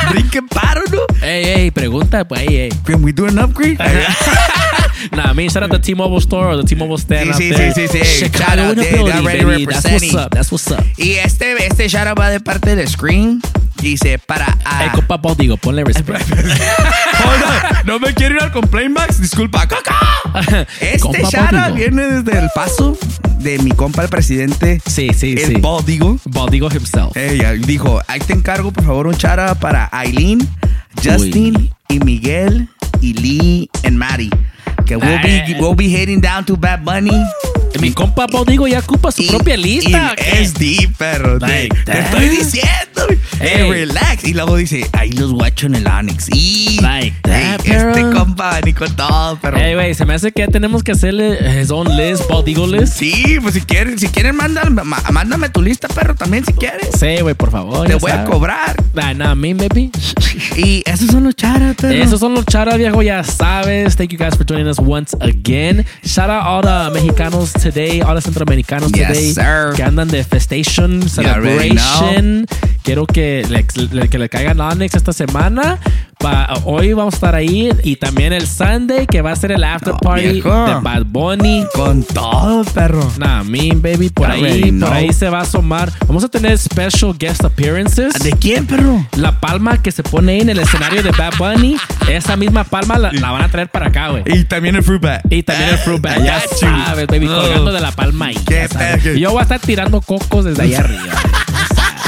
Brinquen 0.09 0.47
paro, 0.47 0.83
¿no? 0.89 0.99
ey, 1.21 1.43
ey, 1.49 1.71
pregunta, 1.71 2.25
pues, 2.25 2.39
ey, 2.47 2.55
ey. 2.55 2.69
Can 2.85 3.03
we 3.03 3.11
do 3.11 3.25
an 3.25 3.37
upgrade? 3.39 3.77
Nah, 5.11 5.33
me 5.33 5.49
shout 5.49 5.63
out 5.63 5.69
the 5.69 5.79
T-Mobile 5.79 6.21
store 6.21 6.47
or 6.47 6.55
the 6.55 6.63
T-Mobile 6.63 6.97
stand 6.97 7.31
out 7.31 7.35
Sí, 7.35 7.49
sí, 7.51 7.55
there. 7.57 7.73
sí, 7.73 7.87
sí, 7.89 7.97
sí. 7.99 8.19
Shout 8.21 8.31
Chicago 8.31 8.61
out 8.69 8.75
there, 8.77 8.93
building, 8.95 9.13
already 9.17 9.43
baby. 9.43 9.65
That's 9.65 9.83
what's 9.83 9.91
representing. 9.91 10.17
up. 10.19 10.31
That's 10.31 10.49
what's 10.51 10.71
up. 10.71 10.81
Y 10.97 11.15
este, 11.15 11.57
este 11.67 11.89
shout 11.89 12.07
out 12.07 12.17
va 12.17 12.29
de 12.29 12.39
parte 12.39 12.77
de 12.77 12.87
Screen. 12.87 13.41
Dice 13.83 14.17
para. 14.17 14.45
Ey, 14.45 14.55
ah, 14.63 14.91
compa 14.95 15.17
Baldigo, 15.17 15.57
ponle 15.57 15.83
respeto. 15.83 16.23
Hold 16.35 17.43
on, 17.43 17.85
no 17.85 17.99
me 17.99 18.13
quiero 18.13 18.35
ir 18.35 18.41
al 18.41 18.51
Complain 18.53 18.93
Max. 18.93 19.19
Disculpa. 19.19 19.67
¡Coco! 19.67 19.93
Este 20.79 21.21
Baldigo. 21.21 21.75
viene 21.75 22.03
desde 22.03 22.39
el 22.39 22.49
paso 22.55 22.97
de 23.39 23.59
mi 23.59 23.71
compa 23.71 24.03
el 24.03 24.09
presidente. 24.09 24.81
Sí, 24.85 25.09
sí, 25.13 25.33
el 25.33 25.55
sí. 25.55 25.55
Baldigo. 25.59 26.17
Baldigo 26.23 26.69
himself. 26.71 27.15
Ella 27.17 27.51
dijo, 27.51 28.01
ahí 28.07 28.21
te 28.21 28.31
encargo 28.31 28.71
por 28.71 28.85
favor 28.85 29.07
un 29.07 29.15
out 29.15 29.59
para 29.59 29.89
Aileen, 29.91 30.39
Justin 31.03 31.69
y 31.89 31.99
Miguel 31.99 32.69
y 33.01 33.13
Lee 33.13 33.69
and 33.83 33.97
Maddie. 33.97 34.29
Que 34.85 34.97
we'll 34.97 35.21
be, 35.21 35.55
we'll 35.59 35.75
be 35.75 35.89
heading 35.89 36.19
down 36.21 36.43
to 36.45 36.55
Bad 36.57 36.83
Bunny. 36.83 37.11
Mi 37.79 37.91
compa 37.91 38.27
Baldigo 38.27 38.67
ya 38.67 38.79
ocupa 38.79 39.11
su 39.11 39.25
propia 39.27 39.57
lista. 39.57 39.89
y 39.89 39.95
¿o 39.95 40.15
qué? 40.15 40.45
SD, 40.45 40.89
perro. 40.97 41.39
Like 41.39 41.75
te, 41.85 41.99
estoy 41.99 42.29
diciendo. 42.29 42.69
Hey. 43.39 43.49
Eh, 43.65 43.69
relax. 43.69 44.23
Y 44.23 44.33
luego 44.33 44.55
dice, 44.55 44.87
ahí 44.93 45.11
los 45.11 45.33
guacho 45.33 45.65
en 45.65 45.75
el 45.75 45.85
Onyx. 45.87 46.29
Y 46.31 46.79
Like 46.81 47.17
that, 47.23 47.33
Ey, 47.33 47.55
este 47.55 47.71
perro. 47.71 48.11
compa, 48.13 48.61
ni 48.61 48.71
con 48.73 48.95
todo, 48.95 49.37
pero. 49.41 49.57
Ey, 49.57 49.73
güey, 49.73 49.93
se 49.95 50.05
me 50.05 50.13
hace 50.13 50.31
que 50.31 50.41
ya 50.43 50.47
tenemos 50.47 50.81
que 50.83 50.93
hacerle 50.93 51.59
his 51.59 51.69
own 51.71 51.97
list, 51.97 52.29
Baldigo 52.29 52.65
list. 52.67 52.93
Sí, 52.93 53.37
pues 53.41 53.55
si 53.55 53.61
quieren, 53.61 53.99
si 53.99 54.07
quieren, 54.07 54.35
mándame, 54.37 54.81
mándame 55.11 55.49
tu 55.49 55.61
lista, 55.61 55.89
perro, 55.89 56.15
también 56.15 56.45
si 56.45 56.53
quieres. 56.53 56.89
Sí, 56.97 57.17
güey, 57.21 57.33
por 57.35 57.51
favor. 57.51 57.85
Te 57.87 57.95
voy 57.95 58.11
a 58.11 58.15
sabes. 58.17 58.29
cobrar. 58.29 58.81
Nah, 58.93 59.13
nah, 59.13 59.35
me, 59.35 59.53
baby. 59.55 59.91
Y 60.55 60.83
esos 60.85 61.07
son 61.09 61.23
los 61.25 61.35
charas, 61.35 61.75
perro. 61.75 61.93
Esos 62.01 62.19
son 62.21 62.35
los 62.35 62.45
charas, 62.45 62.77
viejo, 62.77 63.01
ya 63.01 63.23
sabes. 63.25 63.95
Thank 63.97 64.11
you 64.11 64.17
guys 64.19 64.35
for 64.37 64.45
joining 64.45 64.67
us 64.69 64.72
once 64.79 65.13
again. 65.21 65.85
Shout 66.03 66.29
out 66.29 66.43
all 66.45 66.61
the 66.61 66.91
mexicanos 66.99 67.53
today, 67.61 68.01
all 68.01 68.15
the 68.15 68.21
centroamericanos 68.21 68.95
Yes, 68.95 69.07
today 69.07 69.31
sir. 69.33 69.73
que 69.75 69.83
andan 69.83 70.07
de 70.09 70.23
festation, 70.23 71.07
celebration. 71.09 72.45
Quiero 72.83 73.05
que 73.05 73.45
le, 73.49 74.09
que 74.09 74.19
le 74.19 74.29
caigan 74.29 74.59
Onyx 74.59 74.93
esta 74.95 75.13
semana. 75.13 75.79
Pa- 76.19 76.53
hoy 76.65 76.93
vamos 76.93 77.13
a 77.13 77.17
estar 77.17 77.35
ahí 77.35 77.69
y 77.83 77.95
también 77.97 78.31
el 78.33 78.47
Sunday 78.47 79.05
que 79.07 79.21
va 79.21 79.31
a 79.31 79.35
ser 79.35 79.51
el 79.51 79.63
after 79.63 79.93
No, 79.93 79.99
party 79.99 80.27
viejo. 80.33 80.65
de 80.65 80.75
Bad 80.81 81.03
Bunny. 81.07 81.65
Con 81.73 82.03
todo, 82.03 82.63
perro. 82.65 83.09
Nah, 83.17 83.43
me, 83.43 83.69
baby, 83.75 84.09
por 84.09 84.27
You 84.27 84.33
ahí, 84.33 84.41
already 84.43 84.71
por 84.73 84.93
ahí 84.93 85.13
se 85.13 85.29
va 85.29 85.39
a 85.39 85.41
asomar. 85.43 85.91
Vamos 86.07 86.23
a 86.23 86.27
tener 86.29 86.57
special 86.57 87.13
guest 87.17 87.43
appearances. 87.43 88.13
¿De 88.15 88.31
quién, 88.33 88.65
perro? 88.67 89.05
La 89.17 89.39
palma 89.39 89.81
que 89.81 89.91
se 89.91 90.03
pone 90.03 90.33
ahí 90.33 90.41
en 90.41 90.49
el 90.49 90.59
escenario 90.59 91.01
de 91.03 91.11
Bad 91.11 91.33
Bunny, 91.37 91.77
esa 92.09 92.35
misma 92.35 92.63
palma 92.65 92.97
la, 92.97 93.11
la 93.13 93.31
van 93.31 93.41
a 93.43 93.49
traer 93.49 93.69
para 93.69 93.87
acá, 93.87 94.09
güey. 94.09 94.23
Y 94.25 94.43
también 94.45 94.75
el 94.75 94.83
fruit 94.83 95.01
bat. 95.01 95.21
Y 95.29 95.43
también 95.43 95.69
el 95.71 95.77
fruit 95.77 96.01
bat, 96.01 96.19
I 96.19 96.23
ya 96.25 96.41
sabes, 96.59 97.07
baby, 97.07 97.27
colgando 97.27 97.71
de 97.71 97.79
la 97.81 97.91
palma 97.91 98.27
ahí. 98.27 98.35
Qué 98.45 98.67
ya 98.71 98.97
Yo 99.13 99.31
voy 99.31 99.39
a 99.39 99.43
estar 99.43 99.59
tirando 99.59 99.99
cocos 100.01 100.45
desde 100.45 100.63
allá 100.63 100.79
arriba. 100.83 101.13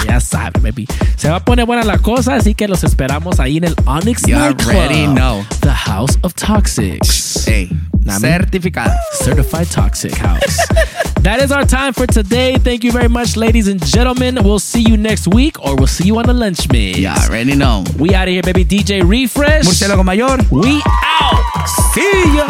Ya 0.06 0.20
sabes, 0.20 0.62
baby. 0.62 0.88
Se 1.18 1.30
va 1.30 1.38
a 1.38 1.40
poner 1.46 1.66
buena 1.66 1.84
la 1.84 1.98
cosa, 1.98 2.36
así 2.36 2.54
que 2.54 2.68
los 2.68 2.84
esperamos 2.84 3.40
ahí 3.40 3.58
en 3.58 3.64
el 3.66 3.76
Onyx 3.86 4.24
You 4.28 4.36
Nightclub, 4.38 4.70
already 4.76 5.06
know. 5.08 5.44
The 5.62 5.72
House 5.72 6.18
of 6.22 6.34
Toxics. 6.36 7.48
Ey, 7.48 7.70
Nah, 8.04 8.20
me- 8.20 8.28
certificada. 8.30 8.96
Certified 9.24 9.68
Toxic 9.72 10.14
House. 10.16 10.58
that 11.24 11.40
is 11.42 11.52
our 11.52 11.66
time 11.66 11.92
for 11.94 12.06
today. 12.06 12.58
Thank 12.60 12.84
you 12.84 12.92
very 12.92 13.08
much, 13.10 13.36
ladies 13.36 13.68
and 13.68 13.84
gentlemen. 13.84 14.38
We'll 14.44 14.60
see 14.60 14.82
you 14.82 14.96
next 14.96 15.28
week 15.28 15.60
or 15.60 15.76
we'll 15.76 15.88
see 15.88 16.06
you 16.06 16.18
on 16.20 16.26
the 16.28 16.34
lunch 16.34 16.70
mix. 16.72 17.00
You 17.00 17.08
already 17.08 17.56
know. 17.56 17.84
We 17.98 18.14
out 18.14 18.28
of 18.28 18.34
here, 18.34 18.44
baby. 18.44 18.64
DJ 18.64 19.02
Refresh. 19.04 19.66
Murciélago 19.66 20.04
mayor. 20.06 20.38
We 20.52 20.84
out. 20.86 21.68
See 21.94 22.36
ya. 22.36 22.46